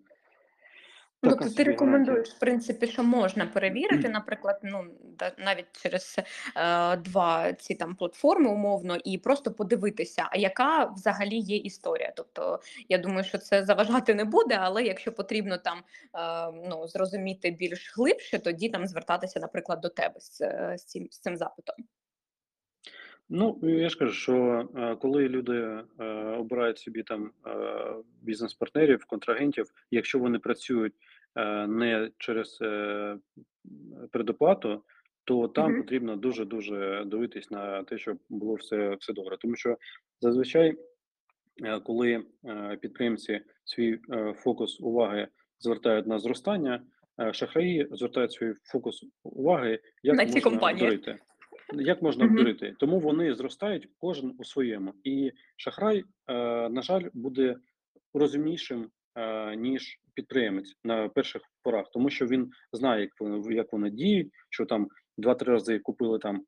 [1.23, 4.85] Ну, така то ти рекомендуєш, в принципі, що можна перевірити, наприклад, ну
[5.37, 6.19] навіть через
[6.55, 12.13] е, два ці там платформи умовно, і просто подивитися, а яка взагалі є історія.
[12.15, 17.51] Тобто, я думаю, що це заважати не буде, але якщо потрібно там е, ну зрозуміти
[17.51, 21.75] більш глибше, тоді там звертатися, наприклад, до тебе з, е, з цим з цим запитом.
[23.31, 25.53] Ну, я ж кажу, що е, коли люди
[25.99, 26.03] е,
[26.37, 27.51] обирають собі там е,
[28.21, 30.93] бізнес-партнерів, контрагентів, якщо вони працюють
[31.67, 33.17] не через е,
[34.11, 34.83] предоплату,
[35.23, 35.81] то там Мгм.
[35.81, 39.37] потрібно дуже дуже дивитись на те, щоб було все, все добре.
[39.37, 39.77] Тому що
[40.21, 40.77] зазвичай,
[41.63, 45.27] е, коли е, підприємці свій е, фокус уваги
[45.59, 46.83] звертають на зростання,
[47.21, 50.83] е, шахраї звертають свій фокус уваги, На як ці можна компанії.
[50.85, 51.17] обдурити.
[51.73, 52.33] Як можна Мгм.
[52.33, 52.75] обдурити?
[52.79, 54.93] Тому вони зростають кожен у своєму.
[55.03, 56.33] І шахрай, е,
[56.69, 57.55] на жаль, буде
[58.13, 58.87] розумнішим, е,
[59.57, 64.65] ніж підприємець на перших порах, тому що він знає, як вони як вони діють, що
[64.65, 66.45] там 2-3 рази купили там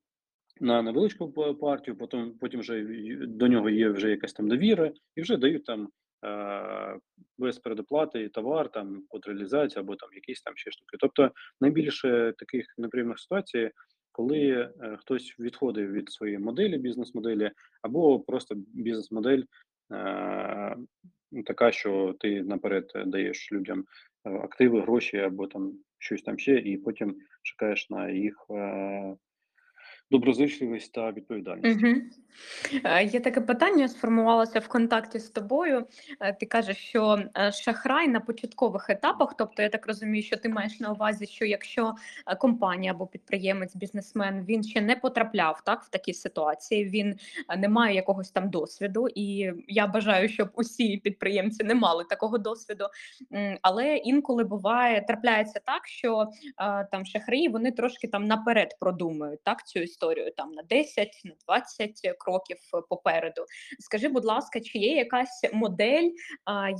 [0.59, 1.31] на невеличку
[1.61, 2.85] партію, потім потім вже
[3.27, 5.89] до нього є вже якась там довіра, і вже дають там
[6.25, 6.97] е,
[7.37, 10.97] без передоплати товар, там под реалізацію або там якісь там ще штуки.
[10.99, 11.31] Тобто
[11.61, 13.71] найбільше таких неприємних ситуацій,
[14.11, 19.43] коли е, хтось відходить від своєї моделі, бізнес-моделі, або просто бізнес-модель
[19.91, 20.75] е,
[21.45, 23.85] така, що ти наперед даєш людям
[24.25, 29.15] е, активи, гроші або там щось там ще, і потім чекаєш на їх е,
[30.11, 31.79] доброзичливість та відповідальність.
[32.83, 35.85] Е, Є таке питання, сформувалося в контакті з тобою.
[36.19, 40.49] Е, Ти кажеш, що е, шахрай на початкових етапах, тобто я так розумію, що ти
[40.49, 41.93] маєш на увазі, що якщо
[42.39, 47.15] компанія або підприємець, бізнесмен він ще не потрапляв так в такі ситуації, він
[47.57, 52.85] не має якогось там досвіду, і я бажаю, щоб усі підприємці не мали такого досвіду.
[53.61, 56.27] Але інколи буває, трапляється так, що
[56.91, 61.91] там шахраї вони трошки там наперед продумують так цю історію там на 10, на 20
[62.19, 63.45] кроків е, попереду.
[63.79, 66.09] Скажи, будь ласка, чи є якась модель,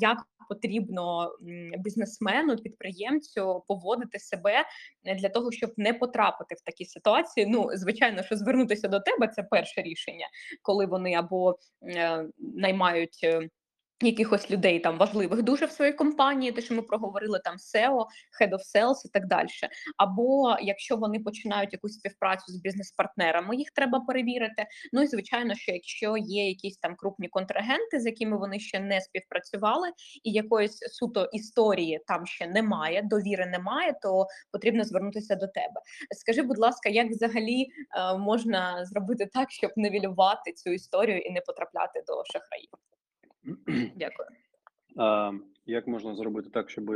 [0.02, 0.18] як
[0.50, 1.32] потрібно
[1.78, 4.66] бізнесмену, підприємцю поводити себе
[5.06, 7.46] е, для того, щоб не потрапити в такі ситуації?
[7.46, 10.28] Ну, звичайно, що звернутися до тебе це перше рішення,
[10.62, 13.26] коли вони або е, наймають.
[14.04, 18.06] Якихось людей там важливих дуже в своїй компанії, те, що ми проговорили там SEO,
[18.42, 19.48] Head of Sales і так далі.
[19.98, 24.66] Або якщо вони починають якусь співпрацю з бізнес-партнерами, їх треба перевірити.
[24.94, 29.02] Ну і звичайно, що якщо є якісь там крупні контрагенти, з якими вони ще не
[29.02, 29.88] співпрацювали,
[30.24, 35.82] і якоїсь суто історії там ще немає, довіри немає, то потрібно звернутися до тебе.
[36.16, 41.42] Скажи, будь ласка, як взагалі е, можна зробити так, щоб невілювати цю історію і не
[41.42, 42.70] потрапляти до шахраїв?
[43.96, 44.30] Дякую.
[44.98, 45.32] А,
[45.66, 46.90] як можна зробити так, щоб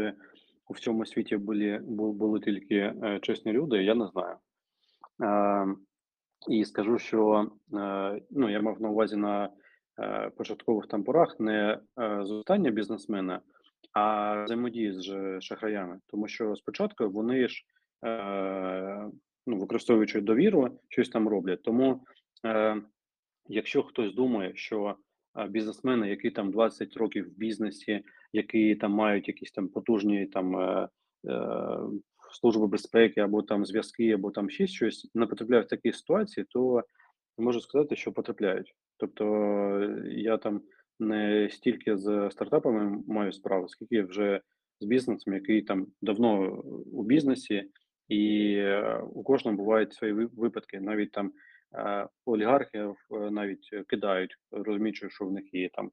[0.67, 4.35] у всьому світі були, були тільки е, чесні люди, я не знаю.
[5.23, 5.65] А,
[6.49, 9.49] і скажу, що е, ну, я мав на увазі на
[9.99, 13.41] е, початкових там порах не зростання бізнесмена,
[13.93, 15.99] а взаємодії з шахраями.
[16.07, 17.63] Тому що спочатку вони ж,
[19.47, 21.63] ну, використовуючи довіру, щось там роблять.
[21.63, 22.05] Тому
[23.47, 24.95] якщо хтось думає, що
[25.49, 30.89] бізнесмени, які там 20 років в бізнесі, які там мають якісь там потужні там е,
[31.29, 31.77] е,
[32.31, 36.83] служби безпеки, або там зв'язки, або там ще щось, не потрапляють в такі ситуації, то
[37.37, 38.75] можу сказати, що потрапляють.
[38.97, 40.61] Тобто е, я там
[40.99, 44.41] не стільки з стартапами маю справу, скільки вже
[44.79, 47.63] з бізнесом, який там давно у бізнесі,
[48.07, 48.61] і
[49.13, 50.79] у кожного бувають свої випадки.
[50.79, 51.31] Навіть там
[51.77, 55.91] е, олігархів е, навіть кидають, розуміючи, що в них є там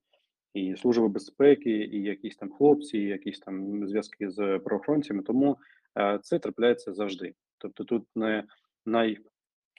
[0.55, 5.23] і служба безпеки, і якісь там хлопці, і якісь там зв'язки з правоохоронцями.
[5.23, 5.59] Тому
[5.99, 7.35] е, це трапляється завжди.
[7.59, 8.45] Тобто, тут не
[8.87, 9.19] най,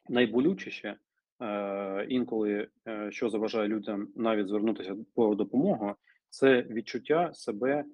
[0.10, 0.96] найболючіше
[1.42, 5.96] е, інколи, е, що заважає людям навіть звернутися по допомогу,
[6.30, 7.86] це відчуття себе е,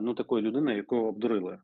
[0.00, 1.58] ну такою людиною, якого обдурили.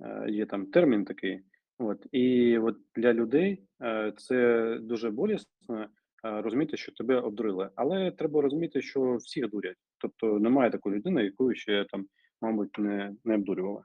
[0.00, 1.40] Е, є там термін такий.
[1.78, 5.88] От і от для людей е, це дуже болісно
[6.22, 7.70] розуміти, що тебе обдурили.
[7.74, 9.76] Але треба розуміти, що всіх дурять.
[9.98, 12.06] Тобто немає такої людини, яку ще там,
[12.40, 13.82] мабуть, не, не обдурювали.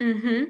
[0.00, 0.46] Угу.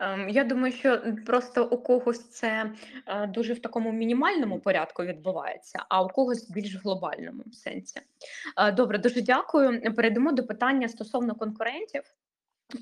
[0.00, 2.72] Ем, я думаю, що просто у когось це
[3.06, 8.00] е, дуже в такому мінімальному порядку відбувається, а у когось в більш глобальному сенсі.
[8.56, 9.94] Е, добре, дуже дякую.
[9.94, 12.02] Перейдемо до питання стосовно конкурентів.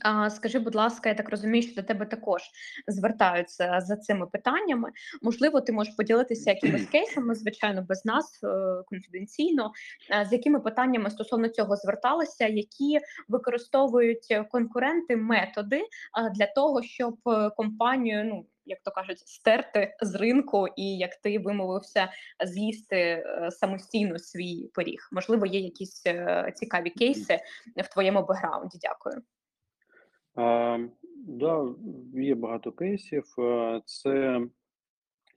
[0.01, 2.43] А, скажи, будь ласка, я так розумію, що до тебе також
[2.87, 4.91] звертаються за цими питаннями.
[5.23, 9.73] Можливо, ти можеш поділитися якимись кейсами, звичайно, без нас, е, конфіденційно,
[10.11, 15.83] е, з якими питаннями стосовно цього зверталися, які використовують конкуренти методи
[16.35, 21.39] для того, щоб е, компанію, ну як то кажуть, стерти з ринку, і як ти
[21.39, 22.09] вимовився,
[22.45, 25.09] з'їсти самостійно свій пиріг.
[25.13, 26.03] Можливо, є якісь
[26.55, 27.39] цікаві кейси
[27.77, 28.79] в твоєму бекграунді.
[28.83, 29.23] Дякую.
[31.27, 31.75] Да,
[32.15, 33.25] є багато кейсів.
[33.39, 34.41] Е, Це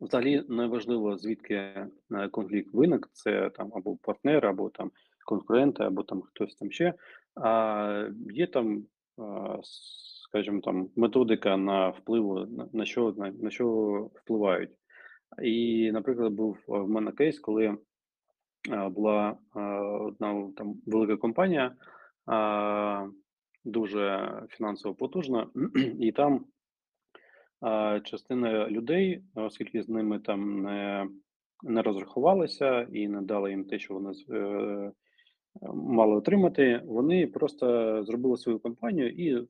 [0.02, 1.89] взагалі не важливо, звідки е,
[2.32, 3.10] конфлікт виник.
[3.13, 4.92] Це там або партнер, або там
[5.26, 6.94] конкуренти, або там хтось там ще.
[7.36, 8.86] А є там,
[10.30, 13.68] скажімо, там методика на впливу, на, що на, на що
[14.13, 14.72] впливають.
[15.44, 17.78] І, наприклад, був е, в мене кейс, коли
[18.92, 19.38] була
[20.00, 21.76] одна там велика компанія,
[23.65, 25.47] дуже фінансово потужна,
[25.99, 26.45] і там
[28.04, 31.08] частина людей, оскільки з ними там не,
[31.63, 34.91] не розрахувалися і не дали їм те, що вони е,
[35.73, 39.47] мали отримати, вони просто зробили свою компанію і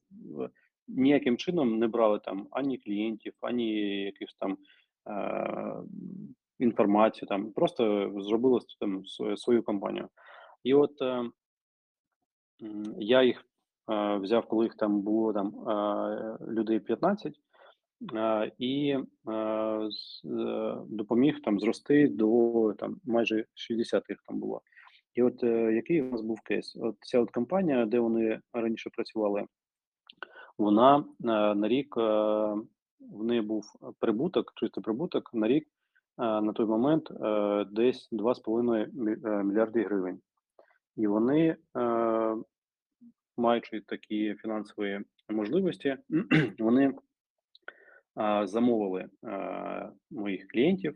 [0.87, 4.57] ніяким чином не брали там ані клієнтів, ані якихось там
[5.09, 5.73] е,
[6.59, 9.05] інформацію, там просто зробили там
[9.37, 10.07] свою компанію.
[10.63, 11.23] І от е,
[12.97, 13.45] я їх
[14.21, 15.53] взяв, коли їх там було там
[16.47, 17.33] людей 15,
[18.15, 18.97] е, і
[19.31, 19.89] е,
[20.87, 24.61] допоміг там зрости до там майже 60 їх там було.
[25.15, 26.75] І от е, який у нас був кейс?
[26.75, 29.45] От ця от компанія, де вони раніше працювали,
[30.57, 31.03] вона е,
[31.55, 33.65] на рік в неї був
[33.99, 35.67] прибуток, чистий прибуток на рік
[36.17, 37.11] на той момент
[37.71, 40.19] десь 2,5 мі- е, мільярди гривень.
[40.95, 41.55] І вони,
[43.37, 45.97] маючи такі фінансові можливості,
[46.59, 46.93] вони
[48.43, 49.09] замовили
[50.11, 50.95] моїх клієнтів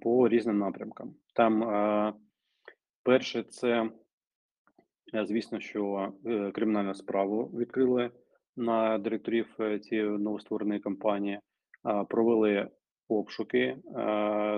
[0.00, 1.14] по різним напрямкам.
[1.34, 1.64] Там
[3.02, 3.90] перше, це
[5.14, 8.10] Е, Звісно, що е, кримінальну справу відкрили
[8.56, 11.40] на директорів е, цієї новоствореної компанії,
[12.08, 12.68] провели
[13.08, 13.78] обшуки,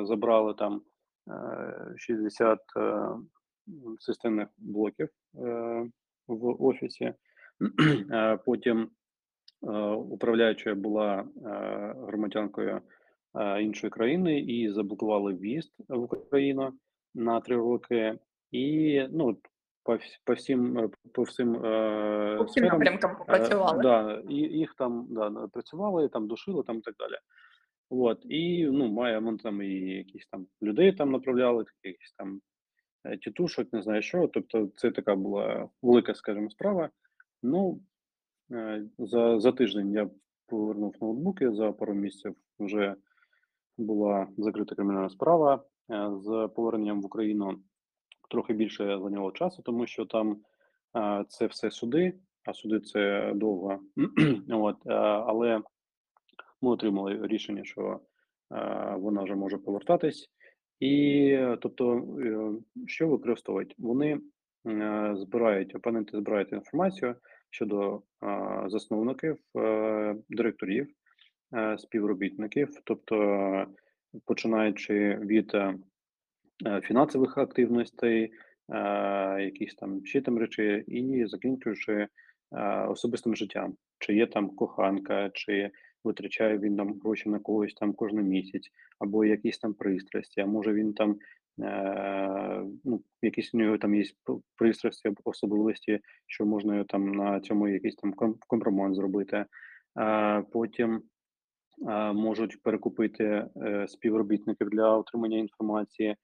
[0.02, 0.82] забрали там
[1.28, 3.08] е, 60 е,
[3.98, 5.08] системних блоків
[6.26, 7.14] в офісі.
[8.44, 8.88] Потім
[10.10, 11.24] управляюча була
[12.06, 12.80] громадянкою
[13.60, 16.72] іншої країни і заблокували в'їзд в Україну
[17.14, 18.18] на три роки.
[18.50, 19.38] І ну,
[19.84, 23.82] по, по всім е, по всім е, По всім сферам, напрямкам е, попрацювали.
[23.82, 27.14] да, і їх там да, працювали, там душили, там і так далі.
[27.90, 32.40] От, і ну, має ми там і якісь там людей там направляли, такі якісь там
[33.20, 34.28] тітушок, не знаю що.
[34.28, 36.90] Тобто, це така була велика, скажімо, справа.
[37.42, 37.80] Ну,
[38.52, 40.10] е, за, за тиждень я
[40.46, 42.94] повернув ноутбуки, за пару місяців вже
[43.78, 45.64] була закрита кримінальна справа.
[45.90, 47.62] Е, З поверненням в Україну
[48.30, 50.40] трохи більше зайняло часу, тому що там
[50.96, 53.78] е, це все суди, а суди це довго.
[54.50, 55.62] От, але
[56.60, 58.00] ми отримали рішення, що
[58.96, 60.30] вона вже може повертатись.
[60.84, 62.52] І е, тобто, е,
[62.86, 63.74] що використовують?
[63.78, 64.20] Вони
[64.66, 67.14] е, збирають, опоненти збирають інформацію
[67.50, 68.02] щодо
[68.66, 69.36] засновників,
[70.28, 70.88] директорів,
[71.78, 73.66] співробітників, тобто
[74.24, 75.52] починаючи від
[76.82, 78.32] фінансових активностей,
[79.38, 82.08] якісь там ще там речі, і закінчуючи
[82.88, 85.70] особистим життям, чи є там коханка, чи
[86.04, 90.72] витрачає він там гроші на когось там кожен місяць, або якісь там пристрасті, а може
[90.72, 91.18] він там.
[91.60, 94.04] Е, ну, якісь у нього там є
[94.56, 99.44] пристрасті особливості, що можна там на цьому якийсь там ком- компромат зробити.
[99.98, 101.02] Е, потім
[101.88, 103.24] е, можуть перекупити
[103.56, 106.16] е, співробітників для отримання інформації,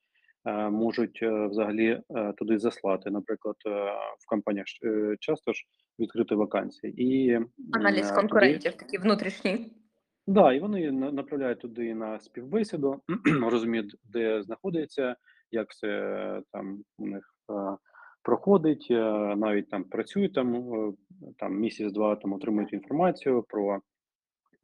[0.70, 3.11] можуть е, взагалі е, туди заслати.
[3.11, 3.70] Наприклад, е,
[4.18, 5.64] в компаніях е, часто ж
[5.98, 7.40] відкрити вакансії, і
[7.72, 9.72] Аналіз е, туди конкурентів, такі внутрішні.
[10.26, 13.03] Да, і вони на- направляють туди на співбесіду,
[13.50, 15.16] розуміють, де знаходиться,
[15.50, 17.76] як все е, там у них е,
[18.22, 19.03] проходить, е,
[19.37, 20.92] навіть там працюють там, е,
[21.38, 23.81] там місяць-два там отримують інформацію про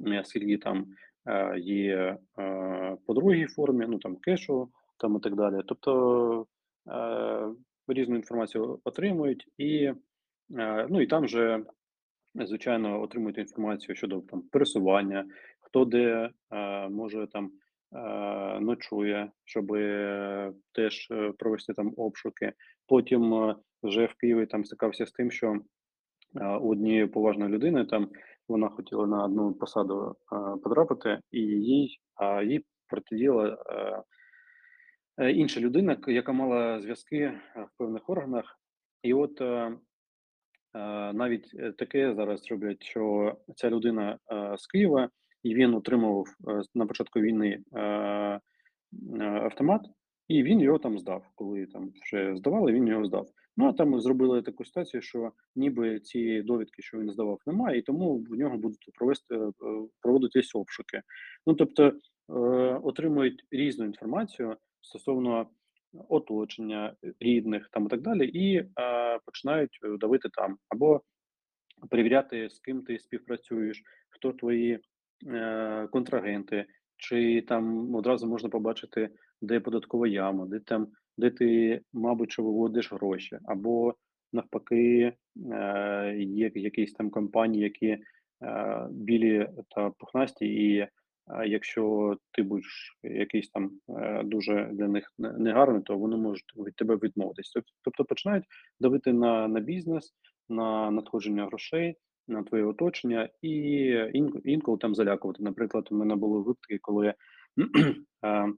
[0.06, 0.86] е, скільки там
[1.28, 5.62] е, є е, по другій формі, ну там кешу там і так далі.
[5.66, 6.46] Тобто
[6.88, 7.48] е,
[7.88, 9.92] різну інформацію отримують і,
[10.58, 11.64] е, ну і там же
[12.34, 15.24] звичайно, отримуєте інформацію щодо там пересування,
[15.60, 17.50] хто де е, може там
[17.92, 19.66] е, ночує, щоб
[20.72, 22.52] теж е, провести там обшуки.
[22.86, 25.60] Потім е, вже в Києві там стикався з тим, що
[26.60, 28.08] у однієї поважної людини там
[28.48, 34.02] вона хотіла на одну посаду а, потрапити, і їй, а, їй протидіяла а, е,
[35.18, 38.58] інша людина, яка мала зв'язки в певних органах.
[39.06, 39.78] І от е, е,
[41.12, 44.18] навіть е, таке зараз роблять, що ця людина
[44.58, 45.08] з Києва,
[45.42, 46.26] і він отримував
[46.74, 47.58] на початку війни
[49.20, 49.82] автомат,
[50.28, 51.24] і він його там здав.
[51.34, 53.26] Коли там вже здавали, він його здав.
[53.56, 57.82] Ну а там зробили таку ситуацію, що ніби цієї довідки, що він здавав, немає, і
[57.82, 59.38] тому в нього будуть провести
[60.02, 61.02] проводитись обшуки.
[61.46, 61.92] Ну тобто
[62.82, 64.56] отримують різну інформацію
[64.86, 65.46] стосовно
[66.08, 68.68] оточення, рідних там і так далі, і е,
[69.24, 71.00] починають е, давити там або
[71.90, 74.78] перевіряти, з ким ти співпрацюєш, хто твої
[75.26, 76.66] е, контрагенти,
[76.96, 79.10] чи там одразу можна побачити,
[79.42, 83.94] де податкова яма, де там, де ти, мабуть, що виводиш гроші, або
[84.32, 85.12] навпаки,
[85.52, 88.00] е, є якісь там компанії, які е,
[88.90, 90.88] білі та пухнасті, і е,
[91.46, 96.96] якщо ти будеш якийсь там е, дуже для них негарний, то вони можуть від тебе
[96.96, 97.56] відмовитись.
[97.56, 98.44] Тоб- Тобто починають
[98.80, 100.14] давити на, на бізнес,
[100.48, 101.96] на надходження грошей,
[102.28, 103.50] на твоє оточення, і
[104.12, 105.42] ін- інколи там залякувати.
[105.42, 107.14] Наприклад, у мене були випадки, коли
[108.24, 108.48] е,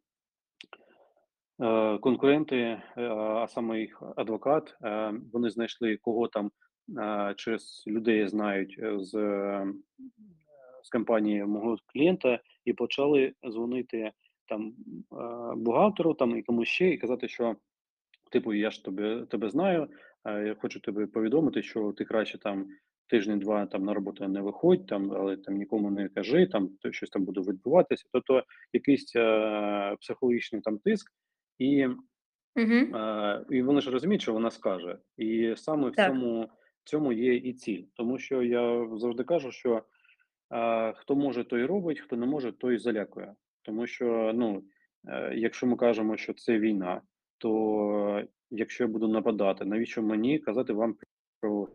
[1.63, 2.83] е, конкуренти, е,
[3.15, 6.51] а саме їх адвокат, е, вони знайшли кого там
[6.99, 9.67] е, через людей знають е, з, е,
[10.83, 14.13] з компанії мого клієнта, і почали дзвонити
[14.49, 14.75] там
[15.57, 17.57] бухгалтеру, там і комусь ще, і казати, що
[18.33, 19.89] типу, я ж тебе, тебе знаю,
[20.25, 22.67] я хочу тебе повідомити, що ти краще там
[23.07, 27.11] тиждень-два там на роботу не виходь, там, але там нікому не кажи, там то щось
[27.11, 28.05] там буде відбуватися.
[28.13, 28.43] Тобто
[28.73, 31.13] якийсь е, психологічний там тиск,
[31.59, 31.87] і,
[32.57, 32.97] Угу.
[32.97, 34.99] е, і вони ж розуміють, що вона скаже.
[35.17, 36.09] І саме в Так.
[36.09, 36.43] цьому,
[36.85, 37.83] в цьому є і ціль.
[37.95, 39.83] Тому що я завжди кажу, що
[40.97, 43.35] хто може, той робить, хто не може, той залякує.
[43.63, 44.65] Тому що, ну,
[45.09, 47.01] е, якщо ми кажемо, що це війна,
[47.39, 50.97] то якщо я буду нападати, навіщо мені казати вам
[51.41, 51.69] про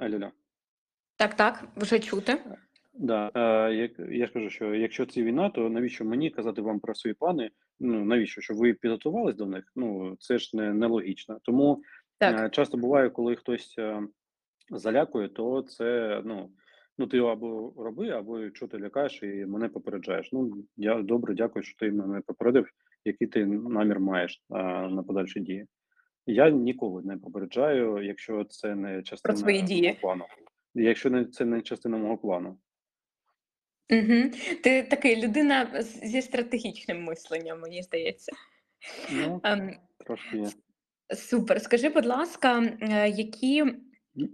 [0.00, 0.32] Алло.
[1.16, 2.38] Так, так, вже чути.
[2.92, 6.80] Да, е, як я ж кажу, що якщо це війна, то навіщо мені казати вам
[6.80, 7.50] про свої плани?
[7.80, 8.40] Ну навіщо?
[8.40, 9.72] Щоб ви підготувались до них?
[9.76, 11.38] Ну це ж не нелогічно.
[11.42, 11.82] Тому
[12.20, 12.40] Так.
[12.40, 14.02] е, часто буває, коли хтось е,
[14.70, 16.50] залякує, то це ну.
[16.98, 20.32] Ну, ти або роби, або чого ти лякаєш і мене попереджаєш.
[20.32, 22.70] Ну, я добре, дякую, що ти мене попередив,
[23.04, 25.66] який ти намір маєш а, на подальші дії.
[26.26, 29.98] Я ніколи не попереджаю, якщо це не частина свої дії.
[30.00, 30.24] плану.
[30.74, 32.58] Якщо не це не частина мого плану.
[33.90, 34.30] Угу.
[34.62, 38.32] Ти такий людина зі стратегічним мисленням, мені здається.
[39.12, 40.48] Ну, Ем, трошки є.
[41.14, 41.60] Супер.
[41.60, 43.64] Скажи, будь ласка, е, які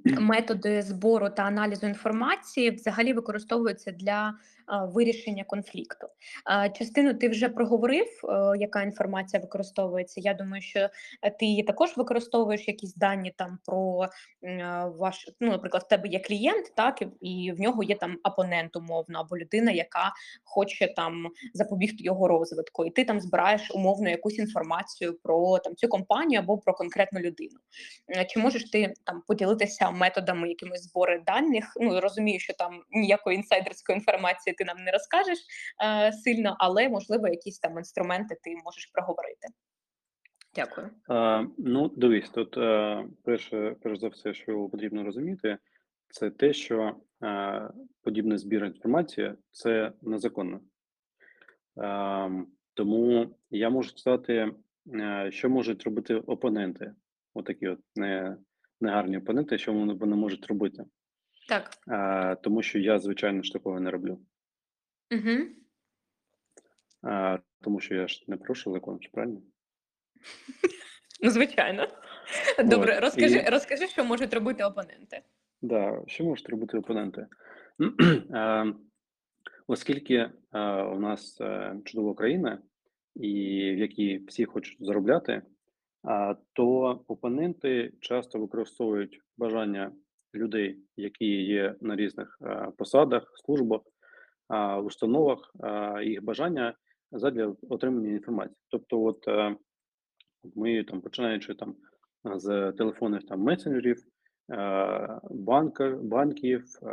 [0.04, 4.34] методи збору та аналізу інформації взагалі використовуються для
[4.92, 6.06] вирішення конфлікту?
[6.78, 10.20] Частину ти вже проговорив, е, яка інформація використовується.
[10.20, 10.88] Я думаю, що
[11.38, 14.08] ти її також використовуєш якісь дані там про
[14.42, 18.18] е, ваш, ну, наприклад, в тебе є клієнт, так і- і в нього є там
[18.24, 20.12] опонент умовно, або людина, яка
[20.44, 25.88] хоче там запобігти його розвитку, і ти там збираєш умовно якусь інформацію про там цю
[25.88, 27.58] компанію або про конкретну людину.
[28.16, 31.72] Е, Чи можеш ти там поділитися методами якимось збору даних?
[31.80, 35.38] Ну розумію, що там ніякої інсайдерської інформації ти нам не розкажеш
[35.84, 39.48] е, сильно, але можливо якісь там інструменти ти можеш проговорити.
[40.54, 40.90] Дякую.
[41.08, 45.58] А, ну, дивись, тут е, перше, перш за все, що потрібно розуміти,
[46.08, 47.70] це те, що е,
[48.02, 50.60] подібний збір інформації це незаконно.
[51.78, 54.52] Е, тому я можу сказати,
[54.94, 56.92] е, що можуть робити опоненти,
[57.34, 58.36] отакі от не,
[58.80, 60.84] негарні опоненти, що вони, вони можуть робити.
[61.48, 61.70] Так.
[61.88, 64.18] Е, тому що я, звичайно ж, такого не роблю.
[65.14, 65.46] Угу.
[67.12, 69.42] Е, тому що я ж не прошу закон, чи правильно?
[71.22, 71.88] Ну, звичайно.
[72.64, 75.22] Добре, От, розкажи, і- розкажи, що можуть робити опоненти.
[75.62, 77.26] Да, що можуть робити опоненти?
[78.34, 78.74] Е,
[79.68, 80.30] Оскільки е,
[80.82, 82.62] у нас е, чудова країна,
[83.14, 83.30] і
[83.74, 85.42] в якій всі хочуть заробляти, а,
[86.52, 89.92] то опоненти часто використовують бажання
[90.34, 92.40] людей, які є на різних
[92.78, 93.80] посадах, службах,
[94.84, 95.54] установах,
[96.02, 96.74] їх бажання
[97.12, 98.56] задля отримання інформації.
[98.68, 99.56] Тобто, от е,
[100.54, 101.76] ми там починаючи там
[102.24, 104.04] з телефонних там месенджерів,
[104.50, 106.86] е, банка, банків, е,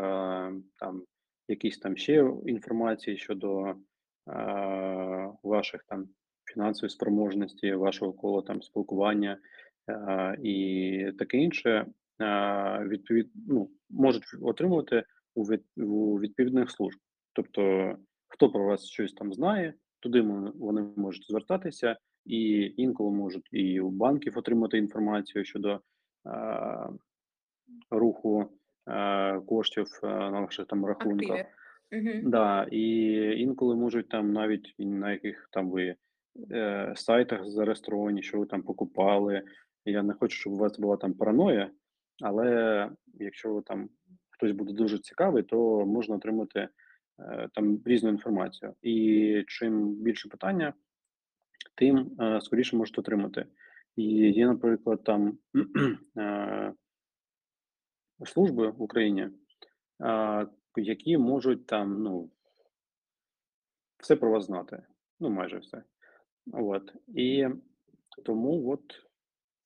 [0.79, 1.03] там
[1.47, 3.75] якісь там ще інформації щодо
[5.43, 6.07] ваших там
[6.53, 9.37] фінансової спроможності, вашого кола там спілкування,
[9.89, 11.85] е, і таке інше,
[12.21, 15.03] е, відповід ну, можуть отримувати
[15.35, 16.99] у від у відповідних служб.
[17.33, 17.95] Тобто,
[18.27, 20.21] хто про вас щось там знає, туди
[20.55, 25.79] вони можуть звертатися, і інколи можуть і у банків отримати інформацію щодо, е,
[27.91, 28.49] руху,
[28.87, 31.39] е, коштів, на ваших там рахунках.
[31.93, 32.29] Активів.
[32.29, 32.81] Да, і
[33.41, 35.95] інколи можуть там навіть на яких там ви,
[36.51, 39.43] е, сайтах зареєстровані, що ви там покупали.
[39.85, 41.71] Я не хочу, щоб у вас була там параноя,
[42.21, 43.89] але якщо там
[44.29, 46.69] хтось буде дуже цікавий, то можна отримати,
[47.19, 48.73] е, там різну інформацію.
[48.81, 50.73] І чим більше питання,
[51.75, 53.45] тим, е, скоріше можете отримати.
[53.95, 55.37] І є, наприклад, там,
[58.25, 59.29] служби в Україні,
[60.77, 62.31] які можуть там, ну
[63.97, 64.83] все про вас знати,
[65.19, 65.83] ну, майже все.
[66.51, 66.93] От.
[67.07, 67.47] І
[68.25, 68.81] тому от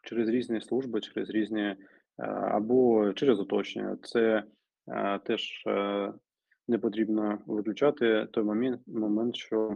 [0.02, 1.76] через різні служби, через різні,
[2.52, 3.98] або через оточення.
[4.04, 4.44] Це,
[5.24, 5.64] теж,
[6.68, 9.76] не потрібно виключати той момент момент, що,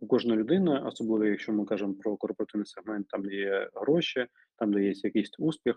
[0.00, 4.26] у кожної людини, особливо якщо ми кажемо про корпоративний сегмент, там є гроші,
[4.56, 5.76] там де є якийсь успіх,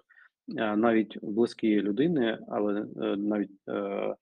[0.56, 4.16] навіть близькі людини, але, е, навіть, е,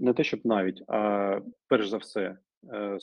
[0.00, 2.36] не те, щоб навіть, а перш за все,
[2.74, 2.98] е,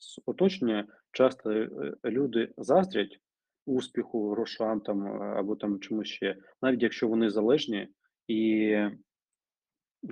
[0.00, 1.68] з оточення часто, е,
[2.04, 3.20] люди заздрять
[3.66, 7.88] успіху, грошам там, е, або там чомусь ще, навіть якщо вони залежні
[8.26, 8.74] і,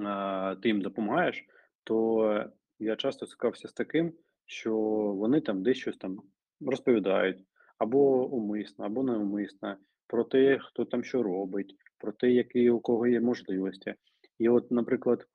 [0.04, 1.44] а, ти їм допомагаєш,
[1.84, 2.44] то
[2.78, 4.12] я часто стикався з таким,
[4.46, 4.76] що
[5.16, 6.22] вони там десь щось там
[6.60, 7.44] розповідають
[7.78, 9.76] або умисно, або неумисно
[10.06, 13.94] про те, хто там що робить, про те, які у кого є можливості.
[14.38, 15.26] І от, наприклад,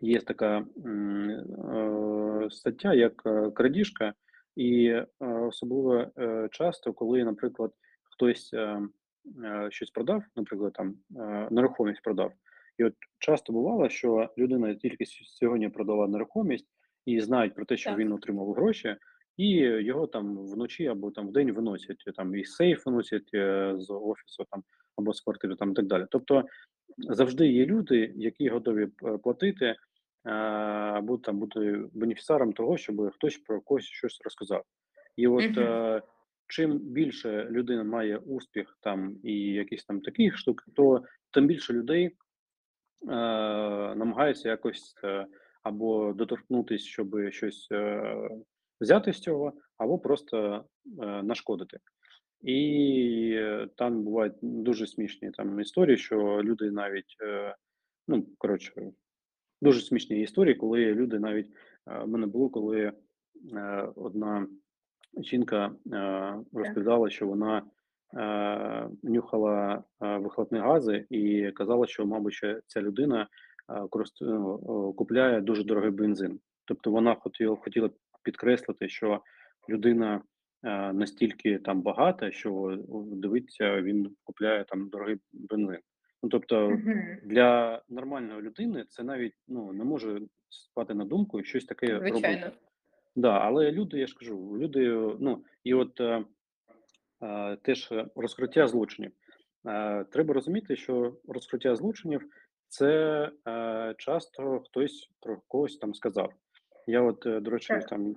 [0.00, 0.64] є така, е,
[2.50, 4.14] стаття, як, е, крадіжка,
[4.56, 7.72] і, е, особливо, е, часто, коли, наприклад,
[8.02, 8.54] хтось,
[9.68, 10.94] щось продав, наприклад, там,
[11.50, 12.32] нерухомість продав.
[12.78, 16.66] І от часто бувало, що людина тільки сьогодні продала нерухомість
[17.06, 18.96] і знають про те, що він отримав гроші,
[19.36, 23.30] і його там вночі або там вдень виносять, там і сейф виносять,
[23.78, 24.62] з офісу там
[24.96, 26.06] або з квартири там і так далі.
[26.10, 26.44] Тобто
[26.98, 28.88] завжди є люди, які готові
[29.22, 29.76] платити,
[30.24, 34.64] або там бути бенефіціаром того, щоб хтось про когось щось розказав.
[35.16, 35.58] І от, Мгм.
[35.58, 36.02] е,
[36.48, 42.06] чим більше людина має успіх там і якісь там такі штуки, то тим більше людей,
[42.06, 42.14] е,
[43.94, 45.26] намагаються якось, е,
[45.62, 47.68] або доторкнутись, щоби щось,
[48.80, 50.64] взяти з цього, або просто,
[51.22, 51.78] нашкодити.
[52.42, 53.38] І,
[53.76, 57.16] там бувають дуже смішні там історії, що люди навіть,
[58.08, 58.72] ну, коротше,
[59.64, 62.92] дуже смішні історії, коли люди навіть, е, в мене було, коли, е,
[63.96, 64.46] одна
[65.18, 67.62] жінка, е, розповідала, що вона,
[69.02, 73.28] нюхала, вихлопні гази і казала, що, мабуть, ця людина,
[74.20, 76.40] ну, купляє дуже дорогий бензин.
[76.64, 77.90] Тобто вона хотіла хотіла
[78.22, 79.20] підкреслити, що
[79.68, 80.22] людина,
[80.92, 82.54] настільки там багата, що,
[82.88, 85.80] о, дивіться, він купляє там дорогий бензин.
[86.24, 86.78] Ну, тобто
[87.24, 92.10] для нормальної людини це навіть, ну, не може спати на думку щось таке робити.
[92.10, 92.46] Звичайно.
[93.16, 94.88] Да, але люди, я ж кажу, люди,
[95.20, 96.24] ну, і от, е,
[97.22, 99.12] е, теж розкриття злочинів.
[99.66, 102.28] Е, треба розуміти, що розкриття злочинів-
[102.68, 106.32] це, е, часто хтось про когось там сказав.
[106.86, 108.16] Я от, е, до речі, там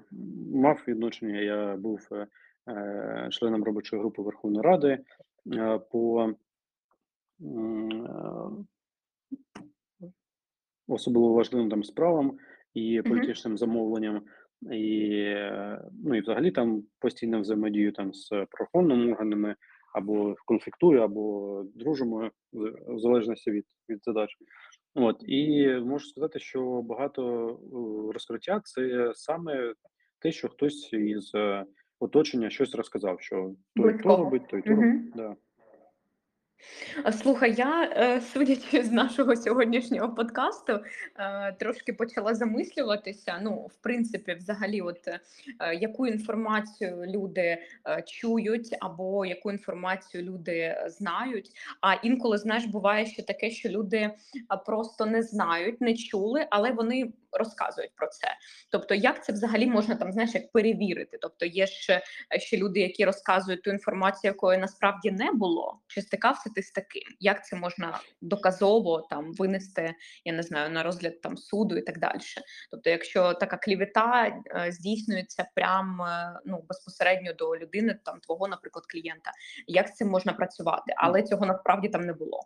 [0.53, 2.28] мав відношення, я був, е,
[2.70, 4.99] е, членом робочої групи Верховної Ради,
[5.55, 6.34] е, по,
[10.88, 12.38] особливо важливим там справам
[12.73, 14.21] і політичним замовленням.
[14.71, 19.55] І, е, ну, і взагалі там постійно взаємодію там з правоохоронними органами,
[19.93, 22.31] або конфліктую, або дружимо,
[22.88, 24.29] в залежності від від задач.
[24.95, 29.73] От, і можу сказати, що багато, е, розкриття- це саме
[30.19, 31.65] те, що хтось із, е,
[31.99, 33.35] оточення щось розказав, що
[33.75, 35.11] той то робить, той то робить.
[35.15, 35.35] Да.
[37.12, 40.80] Слухай, я, е, судячи з нашого сьогоднішнього подкасту,
[41.20, 43.39] е, трошки почала замислюватися.
[43.41, 45.20] Ну, в принципі, взагалі, от е,
[45.76, 47.58] яку інформацію люди
[48.05, 51.51] чують, або яку інформацію люди знають.
[51.82, 54.10] А інколи, знаєш, буває ще таке, що люди
[54.66, 58.28] просто не знають, не чули, але вони розказують про це.
[58.71, 61.17] Тобто, як це взагалі можна там знаєш, як перевірити?
[61.21, 62.01] Тобто, є ще,
[62.39, 65.80] ще люди, які розказують ту інформацію, якої насправді не було.
[65.88, 67.03] Чи стикався ти з таким?
[67.19, 69.93] Як це можна доказово там винести?
[70.25, 72.19] Я не знаю на розгляд там суду і так далі.
[72.71, 78.86] Тобто, якщо така клівета е, здійснюється прям е, ну безпосередньо до людини, там твого, наприклад,
[78.86, 79.32] клієнта,
[79.67, 80.93] як з цим можна працювати?
[80.97, 82.39] Але цього насправді там не було.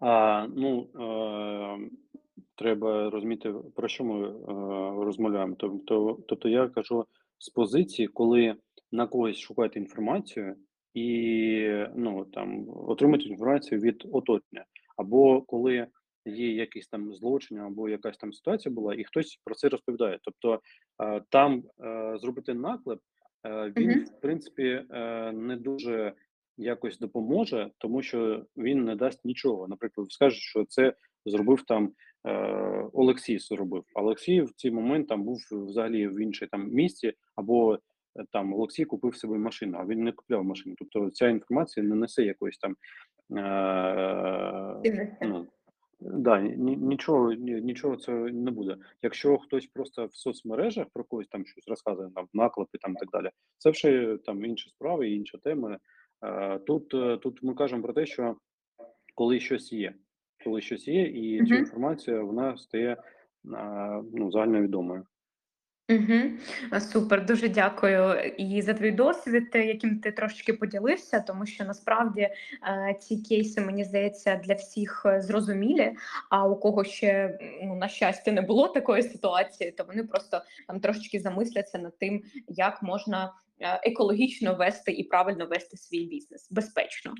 [0.00, 1.90] А, ну, е,
[2.54, 4.34] треба розуміти, про що ми е,
[5.04, 5.54] розмовляємо.
[5.58, 7.04] Тобто, тобто я кажу
[7.38, 8.54] з позиції, коли
[8.92, 10.56] на когось шукаєте інформацію
[10.94, 14.64] і ну, там, отримуєте інформацію від оточення,
[14.96, 15.86] або коли
[16.24, 20.18] є якийсь там злочин, або якась там ситуація була, і хтось про це розповідає.
[20.22, 20.60] Тобто
[21.02, 23.00] е, там е, зробити наклеп,
[23.46, 24.04] е, він, Мгм.
[24.04, 26.12] в принципі, е, не дуже
[26.56, 29.68] якось допоможе, тому що він не дасть нічого.
[29.68, 30.94] Наприклад, скаже, що це
[31.26, 31.92] зробив там
[32.92, 33.38] Олексій.
[33.38, 33.84] Зробив.
[33.94, 37.78] Олексій в цей момент там був взагалі в іншій там місті, або е,
[38.32, 40.74] там Олексій купив собі машину, а він не купляв машину.
[40.78, 42.76] Тобто ця інформація не несе якоїсь там
[43.38, 45.46] е, ну,
[46.00, 48.76] Да, нічого, ні, нічого це не буде.
[49.02, 53.10] Якщо хтось просто в соцмережах про когось там щось розказує, там наклепи там і так
[53.10, 55.78] далі, це вже там інші справи, і інша тема.
[56.24, 58.36] Е, Тут, е, тут ми кажемо про те, що
[59.14, 59.94] коли щось є,
[60.44, 62.96] коли щось є, і ця інформація вона стає
[64.12, 65.06] ну, загальновідомою.
[65.90, 66.80] Угу.
[66.80, 72.28] Супер, дуже дякую і за твій досвід, яким ти трошки поділився, тому що насправді
[73.00, 75.92] ці кейси, мені здається, для всіх е, зрозумілі.
[76.30, 80.80] А у кого ще ну, на щастя не було такої ситуації, то вони просто там
[80.80, 87.12] трошечки замисляться над тим, як можна екологічно вести і правильно вести свій бізнес безпечно.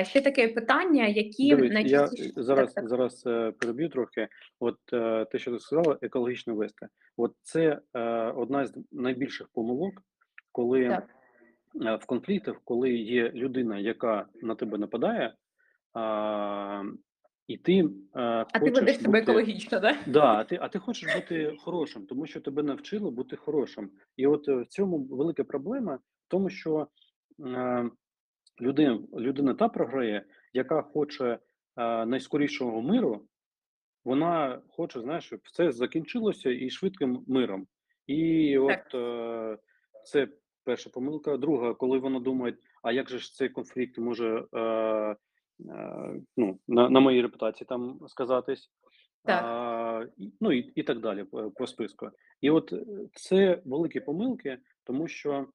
[0.00, 2.88] Е, Ще таке питання, які Дивись, я зараз Так, так.
[2.88, 4.28] зараз е, переб'ю трохи.
[4.60, 6.86] От е, те, що ти сказала, екологічно вести.
[7.16, 8.00] От це е,
[8.30, 10.02] одна з найбільших помилок,
[10.52, 11.08] коли Так.
[11.86, 15.34] е, в конфліктах, коли є людина, яка на тебе нападає,
[17.50, 17.86] і ти е,
[18.52, 19.96] А ти ведеш себе екологічно, так?
[20.06, 23.90] да, а ти, а ти хочеш бути хорошим, тому що тебе навчили бути хорошим.
[24.16, 26.86] І от е, в цьому велика проблема, в тому що
[27.46, 27.90] е,
[28.60, 31.38] людина, людина та програє, яка хоче
[31.76, 33.26] е, найскорішого миру,
[34.04, 37.66] вона хоче, знаєш, щоб все закінчилося і швидким миром.
[38.06, 38.86] І Так.
[38.86, 39.58] от е,
[40.04, 40.28] це
[40.64, 41.36] перша помилка.
[41.36, 45.16] Друга, коли вона думає, а як же ж цей конфлікт може е,
[46.36, 48.70] ну, на, на моїй репутації там сказатись,
[49.24, 49.42] Так.
[49.44, 50.06] а,
[50.40, 51.24] ну і, і так далі
[51.56, 52.10] по, списку.
[52.40, 52.84] І от е,
[53.14, 55.46] це великі помилки, тому що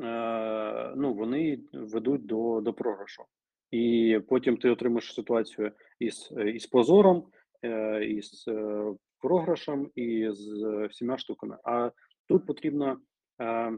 [0.00, 3.24] е, ну, вони ведуть до, до програшу.
[3.70, 7.26] І потім ти отримаєш ситуацію із, е, із позором,
[7.62, 8.84] е, із е,
[9.18, 11.58] програшем і з е, всіма штуками.
[11.64, 11.90] А
[12.28, 13.00] тут потрібно
[13.40, 13.72] е,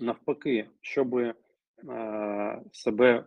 [0.00, 1.34] навпаки, щоб е,
[2.72, 3.24] себе е,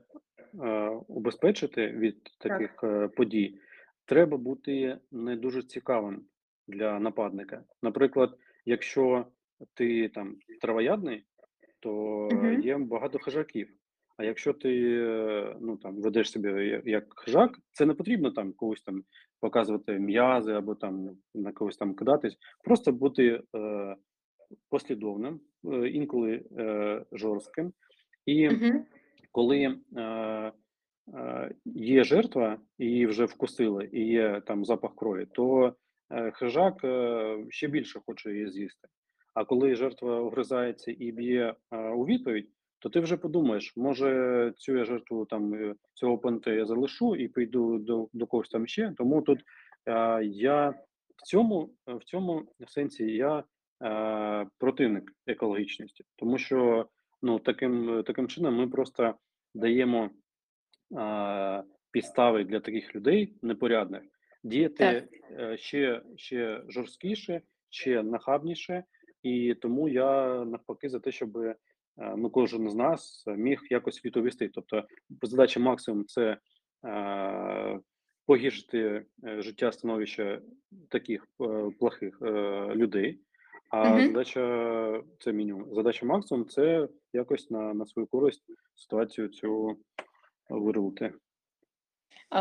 [1.08, 3.60] убезпечити від таких е, подій,
[4.06, 6.26] треба бути не дуже цікавим
[6.68, 7.64] для нападника.
[7.82, 9.26] Наприклад, якщо
[9.74, 11.24] ти там травоядний,
[11.80, 11.92] то
[12.32, 12.62] Мгм.
[12.62, 13.70] є багато хижаків.
[14.18, 18.82] А якщо ти е, ну там ведеш себе як хижак, це не потрібно там когось
[18.82, 19.04] там
[19.40, 22.38] показувати м'язи або там на когось там кидатись.
[22.64, 23.96] Просто бути е,
[24.70, 27.74] послідовним, е, інколи е, жорстким.
[28.26, 28.86] І Мгм.
[29.34, 30.02] Коли е,
[31.14, 35.76] е, є жертва, її вже вкусили, і є там запах крові, то
[36.12, 36.78] е, хижак
[37.50, 38.88] ще більше хоче її з'їсти.
[39.34, 41.56] А коли жертва огризається і б'є
[41.96, 47.16] у відповідь, то ти вже подумаєш, може цю я жертву там цього опонента я залишу
[47.16, 48.94] і прийду до, до когось там ще.
[48.98, 49.40] Тому тут
[49.86, 50.70] е, я
[51.16, 53.44] в цьому в цьому сенсі я
[53.84, 56.88] е, противник екологічності, тому що
[57.24, 59.16] ну таким таким чином ми просто
[59.54, 60.10] даємо
[60.98, 64.04] е, підстави для таких людей непорядних
[64.44, 65.40] діяти Так.
[65.40, 68.84] е, ще, ще жорсткіше, ще нахабніше,
[69.24, 71.56] і тому я навпаки за те, щоб е,
[71.98, 74.50] ну, кожен з нас міг якось відповісти.
[74.54, 74.88] Тобто,
[75.22, 76.38] задача максимум це
[76.86, 77.80] е,
[78.26, 80.42] погіршити е, життя становище
[80.90, 82.32] таких е, плохих е,
[82.76, 83.20] людей.
[83.70, 84.02] А угу.
[84.02, 85.74] задача це мінімум.
[85.74, 88.44] Задача максимум це якось на, на свою користь
[88.76, 89.78] ситуацію цю
[90.50, 91.14] вирулити.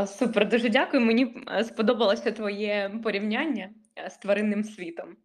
[0.06, 1.04] Супер, дуже дякую.
[1.04, 3.70] Мені сподобалося твоє порівняння
[4.10, 5.16] з тваринним світом.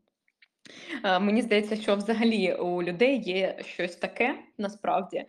[1.03, 5.27] Мені здається, що взагалі у людей є щось таке, насправді е,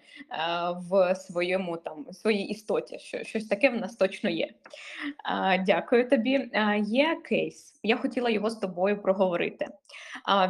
[0.91, 2.99] в своєму там своїй істоті.
[2.99, 4.47] Що щось таке в нас точно є.
[4.47, 6.35] Е, Дякую тобі.
[6.35, 7.81] Е, Є кейс.
[7.83, 9.67] Я хотіла його з тобою проговорити.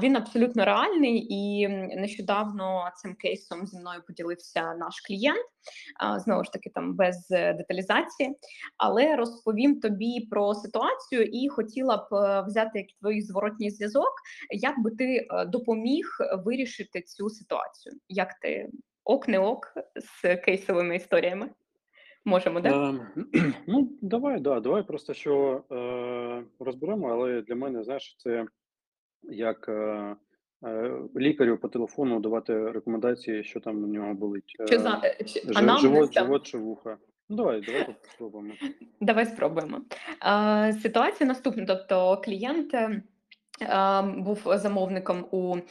[0.02, 5.44] Він абсолютно реальний, і нещодавно цим кейсом зі мною поділився наш клієнт.
[6.18, 8.36] Знову ж таки, там без деталізації,
[8.76, 14.12] але розповім тобі про ситуацію і хотіла б взяти твій зворотній зв'язок,
[14.50, 16.06] як би ти допоміг
[16.44, 17.94] вирішити цю ситуацію?
[18.08, 18.67] Як ти
[19.08, 21.50] ок, не ок з кейсовими історіями?
[22.24, 22.88] Можемо, да?
[22.88, 23.00] Ем,
[23.66, 28.46] ну, давай, да, давай просто що е, розберемо, але для мене, знаєш, це
[29.22, 30.16] як е,
[30.64, 34.44] е, лікарю по телефону давати рекомендації, що там у нього болить.
[34.68, 35.40] Чи Е, за е, чи-
[35.80, 36.96] живот, живот чи вуха.
[37.28, 38.54] Ну, давай, давай спробуємо.
[39.00, 39.80] Давай спробуємо.
[40.26, 41.64] Е, Ситуація наступна.
[41.66, 43.02] Тобто, клієнт е, е,
[44.16, 45.62] був замовником у, е,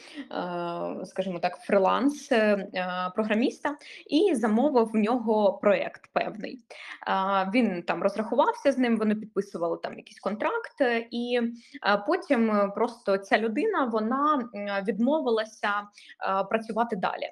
[1.04, 2.68] скажімо так, фриланс е,
[3.14, 3.76] програміста
[4.10, 6.58] і замовив в нього проєкт певний.
[7.08, 11.40] Е, Він там розрахувався з ним, вони підписували там якийсь контракт, і
[12.06, 14.48] потім просто ця людина вона
[14.88, 15.70] відмовилася
[16.50, 17.28] працювати далі.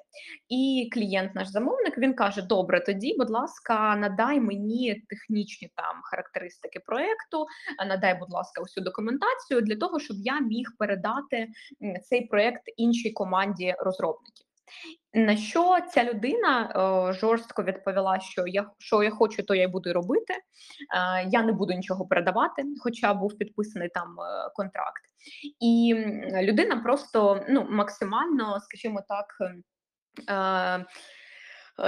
[0.49, 6.79] І клієнт, наш замовник, він каже: Добре, тоді, будь ласка, надай мені технічні там характеристики
[6.79, 7.45] проекту,
[7.87, 11.47] надай, будь ласка, усю документацію для того, щоб я міг передати
[12.03, 14.47] цей проект іншій команді розробників.
[15.13, 16.61] На що ця людина
[17.09, 20.33] е, жорстко відповіла, що я що я хочу, то я й буду робити.
[20.33, 20.39] Е,
[21.31, 25.01] я не буду нічого передавати, хоча був підписаний там е, контракт.
[25.59, 25.95] І
[26.41, 29.25] людина просто ну максимально, скажімо так.
[29.41, 30.85] Е, е,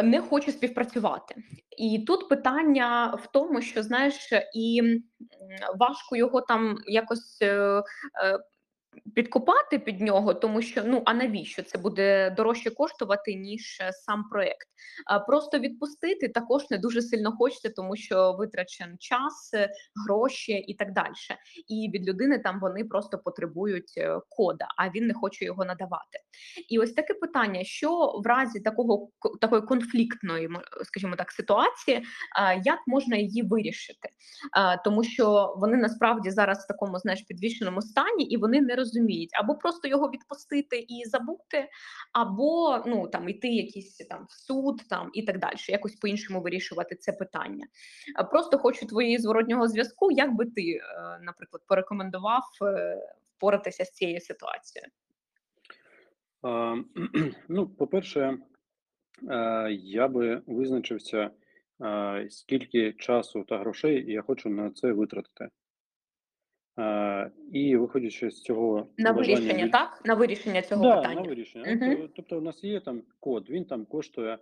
[0.04, 1.36] не хочу співпрацювати.
[1.78, 4.82] І тут питання в тому, що знаєш, і
[5.80, 7.84] важко його там якось е, е,
[9.16, 14.24] підкопати під нього, тому що ну а навіщо це буде дорожче коштувати, ніж е, сам
[14.32, 14.68] проект.
[15.28, 19.70] Просто відпустити також не дуже сильно хочеться, тому що витрачен час, е,
[20.06, 21.14] гроші і так далі.
[21.68, 26.20] І від людини там вони просто потребують е, кода, а він не хоче його надавати.
[26.70, 29.10] І ось таке питання: що в разі такого
[29.42, 30.50] такої конфліктної,
[30.84, 32.04] скажімо так, ситуації,
[32.64, 34.10] як можна її вирішити?
[34.84, 38.89] Тому що вони насправді зараз в такому знаєш підвішеному стані, і вони не розуміють
[39.44, 41.70] або просто його відпустити і забути,
[42.14, 46.96] або ну там іти якісь там в суд, там і так далі, якось по-іншому вирішувати
[46.96, 47.68] це питання.
[48.32, 50.82] Просто хочу твої зворотнього зв'язку, як би ти, е,
[51.22, 52.98] наприклад, порекомендував е,
[53.36, 54.92] впоратися з цією ситуацією.
[57.50, 58.38] Ну, по-перше,
[59.30, 61.32] е, я би визначився,
[61.82, 65.50] е, скільки часу та грошей я хочу на це витратити.
[67.52, 70.02] І виходячи з цього На бажання вирішення, так?
[70.06, 71.22] На вирішення цього Да, питання.
[71.22, 71.76] на вирішення.
[71.76, 71.80] Мгм.
[71.80, 74.38] Тобто, тобто у нас є там код, він там коштує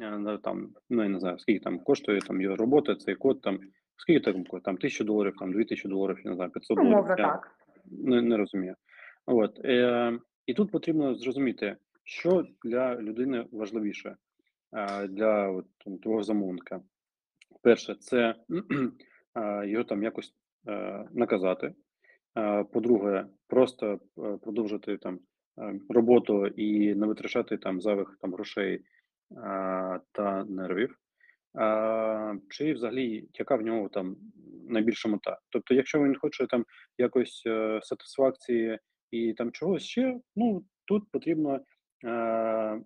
[0.00, 3.60] е, там, ну я не знаю, скільки там коштує там його робота, цей код там,
[3.96, 6.92] скільки там коштує, там тисячу доларів, там дві тисячі доларів, я не знаю, 500 доларів.
[6.92, 7.56] Умовно я так.
[7.90, 8.74] не, не розумію.
[9.26, 14.16] От, е, і тут потрібно зрозуміти, що для людини важливіше,
[14.72, 15.66] е, для от,
[16.02, 16.80] твого замовника.
[17.62, 18.34] Перше, це
[19.34, 20.34] е, його там якось
[21.12, 21.74] наказати.
[22.38, 25.18] Е, По-друге, просто е, продовжити там
[25.58, 28.82] е, роботу і не витрачати там зайвих там грошей е,
[30.12, 30.98] та нервів.
[32.50, 34.16] Чи взагалі яка в нього там
[34.68, 35.38] найбільша мета?
[35.50, 36.64] Тобто, якщо він хоче там
[36.98, 38.78] якось е, сатисфакції
[39.10, 41.60] і там чогось ще, ну тут потрібно
[42.04, 42.80] е,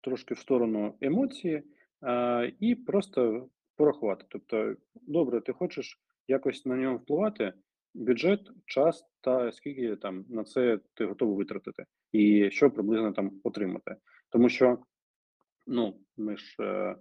[0.00, 1.62] трошки в сторону емоції
[2.04, 4.24] е, і просто порахувати.
[4.28, 7.52] Тобто, добре, ти хочеш якось на нього впливати,
[7.94, 13.96] бюджет, час та скільки там на це ти готовий витратити, і що приблизно там отримати.
[14.30, 14.78] Тому що,
[15.66, 16.56] ну, ми ж.
[16.60, 16.96] Е,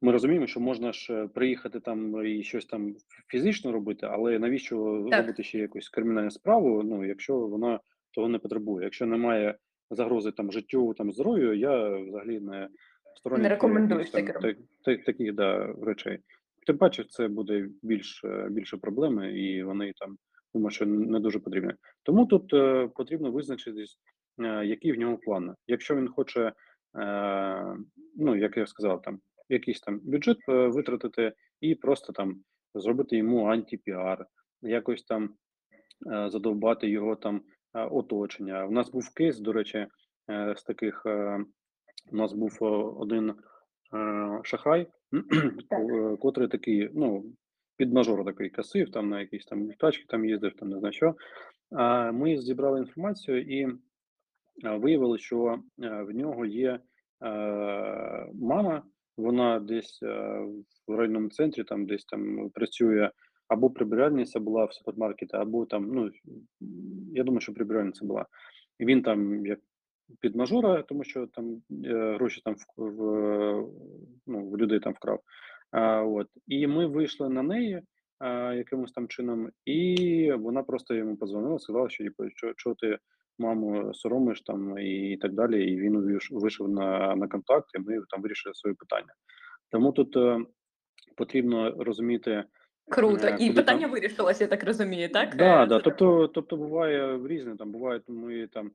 [0.00, 2.96] ми розуміємо, що можна ж е, приїхати там і щось там
[3.28, 5.20] фізично робити, але навіщо Так.
[5.20, 7.80] робити ще якусь кримінальну справу, ну, якщо вона
[8.10, 8.84] того не потребує.
[8.84, 9.58] Якщо немає
[9.90, 12.68] загрози там життю, там здоров'ю, я взагалі не
[13.16, 16.18] сторонник Не там таке так- так- таких да, речей.
[16.66, 20.16] Тим паче, це буде більш е, більше проблеми, і вони там
[20.54, 21.72] думаю, що не дуже потрібні.
[22.02, 23.98] Тому тут е, потрібно визначитись,
[24.38, 25.54] е, які в нього плани.
[25.66, 26.52] Якщо він хоче,
[26.98, 27.76] е,
[28.16, 32.36] ну як я сказав, там якийсь там бюджет е, витратити і просто там
[32.74, 34.26] зробити йому антипіар,
[34.62, 35.34] якось там
[36.12, 37.42] е, задовбати його там
[37.74, 38.66] е, оточення.
[38.66, 39.86] У нас був кейс, до речі,
[40.30, 41.02] е, з таких.
[41.06, 41.44] е,
[42.12, 42.64] У нас був е,
[43.00, 43.34] один е,
[44.42, 47.24] шахрай, е, котрий такий, ну,
[47.76, 51.14] під мажор такий касив, там на якісь там тачки там їздив, там не знаю що.
[51.70, 56.80] А ми зібрали інформацію і е, виявили, що е, в нього є е,
[58.34, 58.82] мама,
[59.16, 60.02] вона десь
[60.88, 63.10] в районному центрі, там десь там працює
[63.48, 66.10] або прибиральниця була в супермаркеті, або там, ну,
[67.12, 68.26] я думаю, що прибиральниця була.
[68.80, 69.58] Він там як
[70.20, 73.00] під мажора, тому що там е, гроші там в, в,
[74.26, 75.20] ну, в людей там вкрав.
[75.70, 76.28] А, от.
[76.46, 77.82] І ми вийшли на неї
[78.18, 82.98] а, якимось там чином, і вона просто йому подзвонила, сказала, що типу, що, що ти
[83.38, 85.72] маму соромиш там і так далі.
[85.72, 89.12] І він вийшов на, на контакт, і ми там вирішили своє питання.
[89.70, 90.38] Тому тут е,
[91.16, 92.44] потрібно розуміти.
[92.88, 93.26] Круто.
[93.26, 95.36] Е, І питання там- вирішилось, я так розумію, так?
[95.36, 95.80] Да, Е, да.
[95.80, 97.56] Тобто, тобто буває різне.
[97.56, 98.70] Там буває, ми там,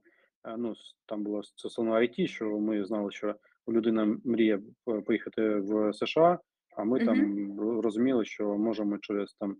[0.58, 3.36] ну, с- там було стосовно IT, що ми знали, що
[3.70, 4.60] людина мріє
[5.06, 6.40] поїхати в США,
[6.78, 9.58] а ми там розуміли, що можемо через там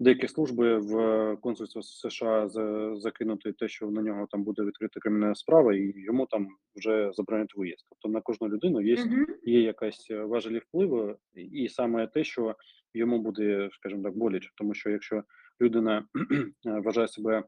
[0.00, 0.92] деякі служби в
[1.36, 2.48] консульство США
[2.96, 7.56] закинути те, що на нього там буде відкрита кримінальна справа, і йому там вже заборонять
[7.56, 7.86] виїзд.
[7.88, 9.26] Тобто на кожну людину є Мгм.
[9.42, 12.54] є якась е, важелі впливу, і- і саме те, що
[12.94, 15.22] йому буде, скажімо так, боляче, тому що якщо
[15.60, 16.04] людина
[16.66, 17.42] е, вважає себе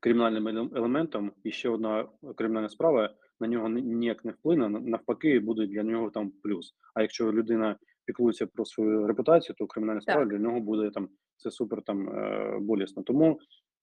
[0.00, 5.82] кримінальним елементом, і ще одна кримінальна справа на нього ніяк не вплине, навпаки, буде для
[5.82, 6.74] нього там плюс.
[6.94, 10.28] А якщо людина піклується про свою репутацію, то кримінальна справа Так.
[10.28, 13.02] для нього буде там це супер там е, болісно.
[13.02, 13.38] Тому,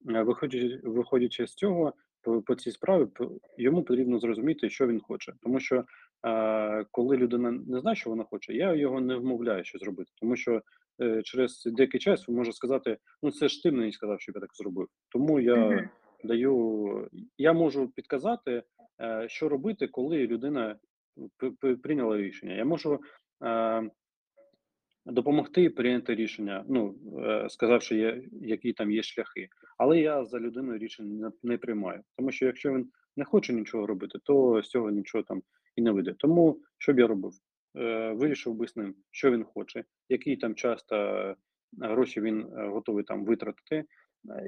[0.09, 3.07] е, виходячи, виходячи з цього, по, по цій справі
[3.57, 5.83] йому потрібно зрозуміти, що він хоче, тому що
[6.27, 10.35] е, коли людина не знає, що вона хоче, я його не вмовляю щось зробити, тому
[10.35, 10.61] що
[11.01, 14.41] е, через деякий час він може сказати: ну це ж ти мені сказав, щоб я
[14.41, 14.87] так зробив.
[15.09, 15.89] Тому я.
[16.23, 18.63] Даю, я можу підказати,
[19.01, 20.75] е, що робити, коли людина
[21.83, 22.53] прийняла рішення.
[22.53, 22.99] Я можу
[23.43, 23.89] е,
[25.05, 29.49] допомогти прийняти рішення, ну е, сказавши, які там є шляхи.
[29.77, 32.03] Але я за людиною рішення не, приймаю.
[32.17, 35.41] Тому що якщо він не хоче нічого робити, то з цього нічого там
[35.75, 36.15] і не вийде.
[36.17, 37.31] Тому що б я робив?
[38.13, 41.35] Вирішив би з ним, що він хоче, який там часто
[41.81, 43.85] гроші він готовий там витратити,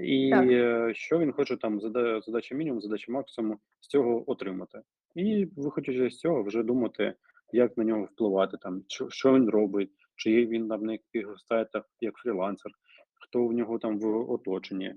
[0.03, 0.47] і Так.
[0.51, 4.81] е, що він хоче там зада- задача мінімум, задача максимум з цього отримати.
[5.15, 7.13] І виходячи з цього, вже думати,
[7.53, 11.83] як на нього впливати, там що, він робить, чи є він там на якихось сайтах
[12.01, 12.71] як фрілансер,
[13.13, 14.95] хто в нього там в оточенні.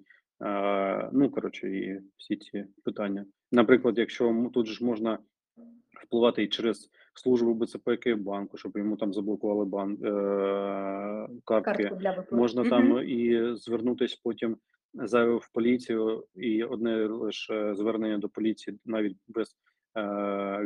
[1.12, 3.26] Ну коротше, і всі ці питання.
[3.53, 5.18] Наприклад, якщо тут ж можна
[6.03, 11.83] впливати і через службу безпеки банку, щоб йому там заблокували бан е, картки.
[12.37, 14.57] Можна там і звернутися потім
[14.95, 19.57] за в поліцію, і одне лише звернення до поліції, навіть без
[19.97, 20.03] е,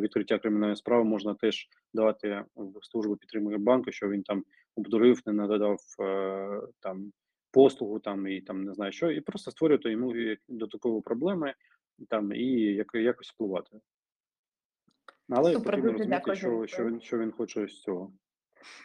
[0.01, 4.45] відкриття кримінальної справи, можна теж давати в службу підтримки банку, що він там
[4.77, 7.13] обдурив, не надав е, там
[7.53, 11.55] послугу, там і там не знаю що, і просто створювати йому як- додаткові проблеми
[12.09, 13.79] там і як, якось впливати.
[15.31, 18.13] Але Супер, потрібно дуже розуміти, дякую що, що, він, що він хоче з цього.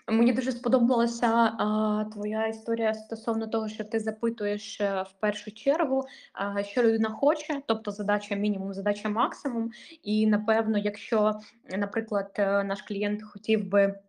[0.07, 6.03] Мені дуже сподобалася а, твоя історія стосовно того, що ти запитуєш е, в першу чергу,
[6.33, 9.71] а, що людина хоче, тобто задача мінімум, задача максимум.
[10.03, 11.33] І напевно, якщо,
[11.77, 13.99] наприклад, е, наш клієнт хотів би.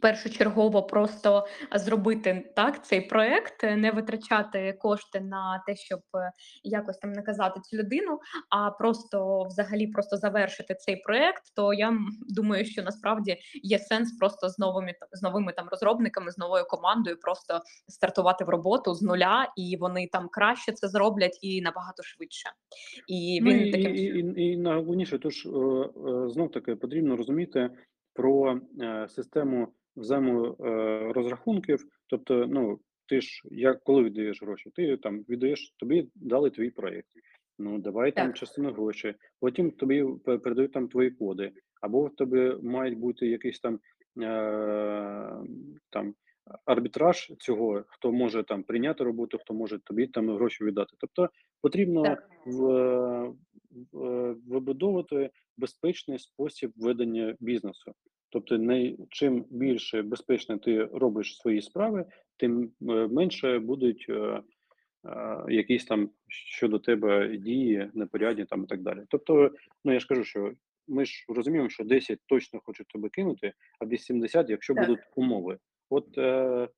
[0.00, 6.32] Першочергово просто зробити так цей проект, е, не витрачати кошти на те, щоб е,
[6.62, 8.18] якось там наказати цю людину,
[8.50, 14.48] а просто взагалі просто завершити цей проект, то я думаю, що насправді є сенс просто
[14.48, 19.52] з новими з новими там розробниками, з новою командою, просто стартувати в роботу з нуля,
[19.56, 22.50] і вони там краще це зроблять і набагато швидше.
[23.06, 25.50] І Ну, він і, таким і, і, і найголовніше, тож е,
[26.28, 27.70] знов таки потрібно розуміти
[28.18, 31.86] про е, систему взаєморозрахунків.
[32.06, 37.08] Тобто, ну ти ж як коли віддаєш гроші, ти там віддаєш, тобі дали твій проєкт.
[37.58, 42.98] Ну давай там частину грошей, потім тобі передають там твої коди, або в тебе мають
[42.98, 43.80] бути якийсь там
[44.22, 45.36] е,
[45.90, 46.14] там
[46.64, 50.96] арбітраж цього, хто може там прийняти роботу, хто може тобі там гроші віддати.
[50.98, 51.28] Тобто
[51.62, 52.30] потрібно Так.
[52.46, 52.62] в,
[53.92, 57.92] в, вибудовувати безпечний спосіб ведення бізнесу.
[58.30, 62.04] Тобто, не чим більше безпечно ти робиш свої справи,
[62.36, 64.42] тим е, менше будуть е, е,
[65.48, 69.00] якісь там щодо тебе дії непорядні там і так далі.
[69.08, 69.50] Тобто,
[69.84, 70.52] ну я ж кажу, що
[70.88, 74.86] ми ж розуміємо, що 10 точно хочуть тебе кинути, а 80, якщо Так.
[74.86, 75.58] будуть умови.
[75.90, 76.68] От е,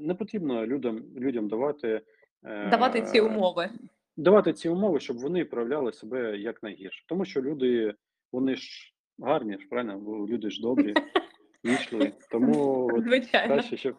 [0.00, 2.00] не потрібно людям людям давати.
[2.44, 3.70] Е, давати ці умови.
[4.16, 7.04] давати ці умови, щоб вони проявляли себе як найгірше.
[7.08, 7.94] Тому що люди,
[8.32, 8.91] вони ж
[9.22, 10.94] гарні, ж правильно, бо люди ж добрі,
[11.64, 12.12] вічливі.
[12.30, 13.54] Тому Звичайно.
[13.54, 13.96] краще, щоб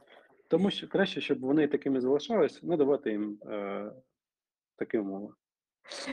[0.47, 3.91] тому що краще, щоб вони такими залишались, не давати їм е,
[4.77, 5.33] такі умови.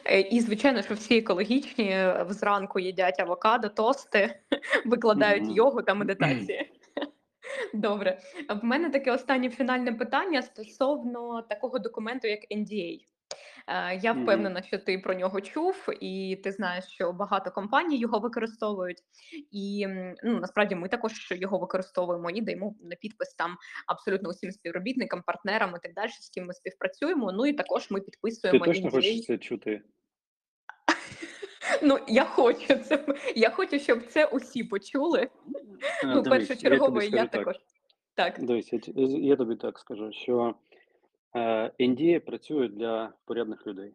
[0.04, 4.40] Е, І, звичайно, що всі екологічні е, зранку їдять авокадо, тости,
[4.86, 5.52] викладають Мгм.
[5.52, 6.72] йогу та медитації.
[7.74, 8.18] Добре.
[8.62, 12.98] В мене таке останнє фінальне питання стосовно такого документу, як NDA.
[13.66, 18.18] Е, Я впевнена, що ти про нього чув, і ти знаєш, що багато компаній його
[18.18, 18.98] використовують.
[19.50, 19.86] І
[20.24, 23.56] ну, насправді ми також його використовуємо і даємо на підпис там
[23.86, 27.32] абсолютно усім співробітникам, партнерам і так далі, з ким ми співпрацюємо.
[27.32, 28.92] Ну і також ми Ти підписуємо точно NDA.
[28.92, 29.82] хочеш це чути?
[31.82, 33.04] Ну я хочу це.
[33.36, 35.20] Я хочу, щоб це усі почули.
[35.20, 35.28] Е,
[36.04, 37.30] Ну, дивись, першочергово, я я скажу так.
[37.32, 37.56] також.
[38.14, 38.44] Так.
[38.44, 40.54] Дивись, я, я тобі так скажу, що
[41.34, 43.94] NDA працює для порядних людей.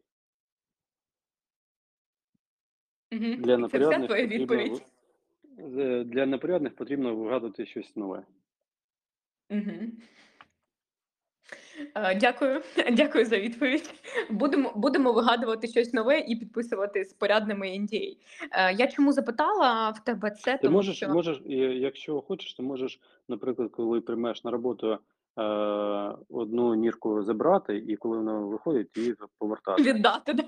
[3.11, 3.35] Угу.
[3.37, 4.83] Для Це вся твоя потрібно відповідь.
[5.59, 8.25] е, для непорядних потрібно вигадувати щось нове.
[9.49, 9.91] Угу.
[12.15, 12.61] Дякую,
[12.91, 13.93] дякую за відповідь.
[14.29, 18.17] Будемо, будемо вигадувати щось нове і підписувати з порядними NDA.
[18.51, 22.63] Е, Я чому запитала в тебе це, Ти тому можеш, що можеш, якщо хочеш, ти
[22.63, 24.97] можеш, наприклад, коли приймеш на роботу е,
[26.29, 29.83] одну нірку забрати, і коли вона виходить, її повертати.
[29.83, 30.33] віддати.
[30.33, 30.43] да?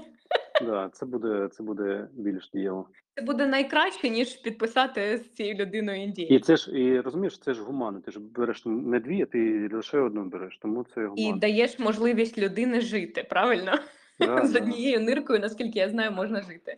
[0.65, 2.88] Да, це буде це буде більш дієво.
[3.15, 6.21] Це буде найкраще, ніж підписати з цією людиною NDA.
[6.25, 8.01] І це ж і розумієш, це ж гуманно.
[8.01, 12.38] Ти ж береш не дві, а ти лише одну береш, тому це І даєш можливість
[12.38, 13.71] людини жити, правильно?
[14.19, 14.59] Да, З да.
[14.59, 16.77] однією ниркою, наскільки я знаю, можна жити.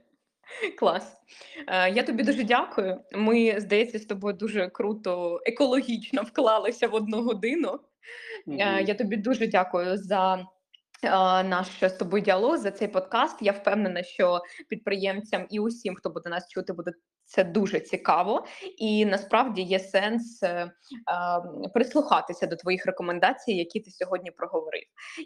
[0.80, 1.18] Клас.
[1.68, 2.98] Е, Я тобі дуже дякую.
[3.16, 7.80] Ми, здається, з тобою дуже круто, екологічно вклалися в одну годину.
[8.48, 8.84] Е.
[8.84, 10.36] Я тобі дуже дякую за
[11.04, 11.10] е,
[11.44, 13.42] наш з тобою діалог, за цей подкаст.
[13.42, 16.92] Я впевнена, що підприємцям і усім, хто буде нас чути, буде
[17.30, 18.46] це дуже цікаво.
[18.78, 20.72] І насправді є сенс е,
[21.74, 24.84] прислухатися до твоїх рекомендацій, які ти сьогодні проговорив.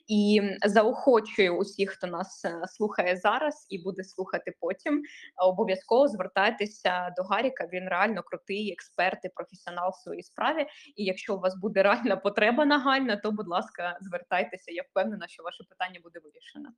[0.08, 5.02] І заохочую усіх, хто нас е, слухає зараз і буде слухати потім.
[5.38, 7.68] Обов'язково звертайтеся до Гаріка.
[7.74, 10.66] Він реально крутий експерт і професіонал в своїй справі.
[10.96, 14.72] І якщо у вас буде реальна потреба нагальна, то будь ласка, звертайтеся.
[14.72, 16.70] Я впевнена, що ваше питання буде вирішено.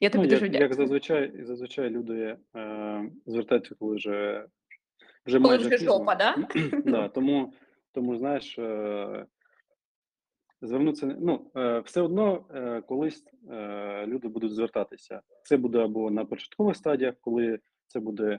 [0.00, 0.68] Я тобі Ну, дуже як, дякую.
[0.68, 4.46] як зазвичай, зазвичай люди е, звертаються, коли вже,
[5.26, 5.92] вже Коли майже вже пізно.
[5.98, 6.34] жопа, да?
[6.84, 7.52] да, тому,
[7.92, 9.26] тому знаєш, е,
[10.62, 15.20] звернутися, ну, е, все одно е, колись е, люди будуть звертатися.
[15.42, 18.38] Це буде або на початкових стадіях, коли це буде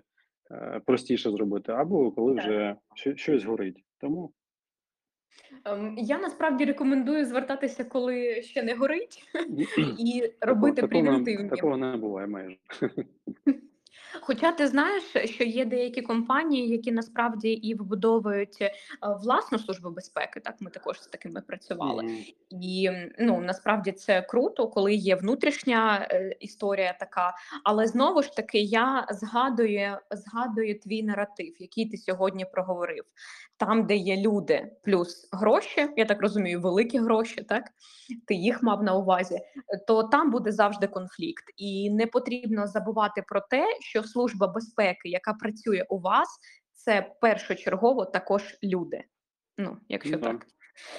[0.52, 3.84] е, простіше зробити, або коли вже щось горить.
[3.98, 4.34] Тому
[5.98, 9.24] Я насправді рекомендую звертатися, коли ще не горить,
[10.00, 11.50] і робити такого, превентивні.
[11.50, 12.58] такого не буває майже.
[14.22, 18.74] Хоча ти знаєш, що є деякі компанії, які насправді і вибудовують е,
[19.24, 20.40] власну службу безпеки.
[20.40, 22.04] Так, ми також з такими працювали.
[22.04, 22.16] Мгм.
[22.50, 22.90] І
[23.20, 27.34] ну насправді це круто, коли є внутрішня е, історія така.
[27.64, 33.04] Але знову ж таки, я згадую, згадую твій наратив, який ти сьогодні проговорив.
[33.58, 37.64] Там, де є люди, плюс гроші, я так розумію, великі гроші, так
[38.28, 39.40] ти їх мав на увазі,
[39.88, 45.34] то там буде завжди конфлікт, і не потрібно забувати про те, що служба безпеки, яка
[45.34, 46.40] працює у вас,
[46.74, 49.04] це першочергово також люди.
[49.58, 50.28] Ну, якщо Ну, да.
[50.28, 50.48] так.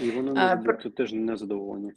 [0.01, 1.93] І вони Е, можуть бути теж незадоволені.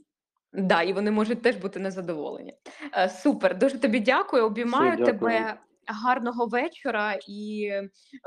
[0.53, 2.53] Да, і вони можуть теж бути незадоволені.
[2.97, 4.45] Е, Супер, дуже тобі дякую.
[4.45, 5.19] Обіймаю Все, дякую.
[5.19, 5.59] тебе.
[5.87, 7.71] Гарного вечора і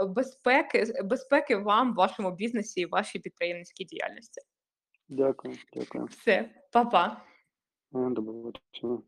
[0.08, 4.40] безпеки, безпеки вам, вашому бізнесі і вашій підприємницькій діяльності.
[5.08, 6.04] Дякую, дякую.
[6.04, 7.22] Все, па-па.
[7.94, 8.98] Е, До побачення.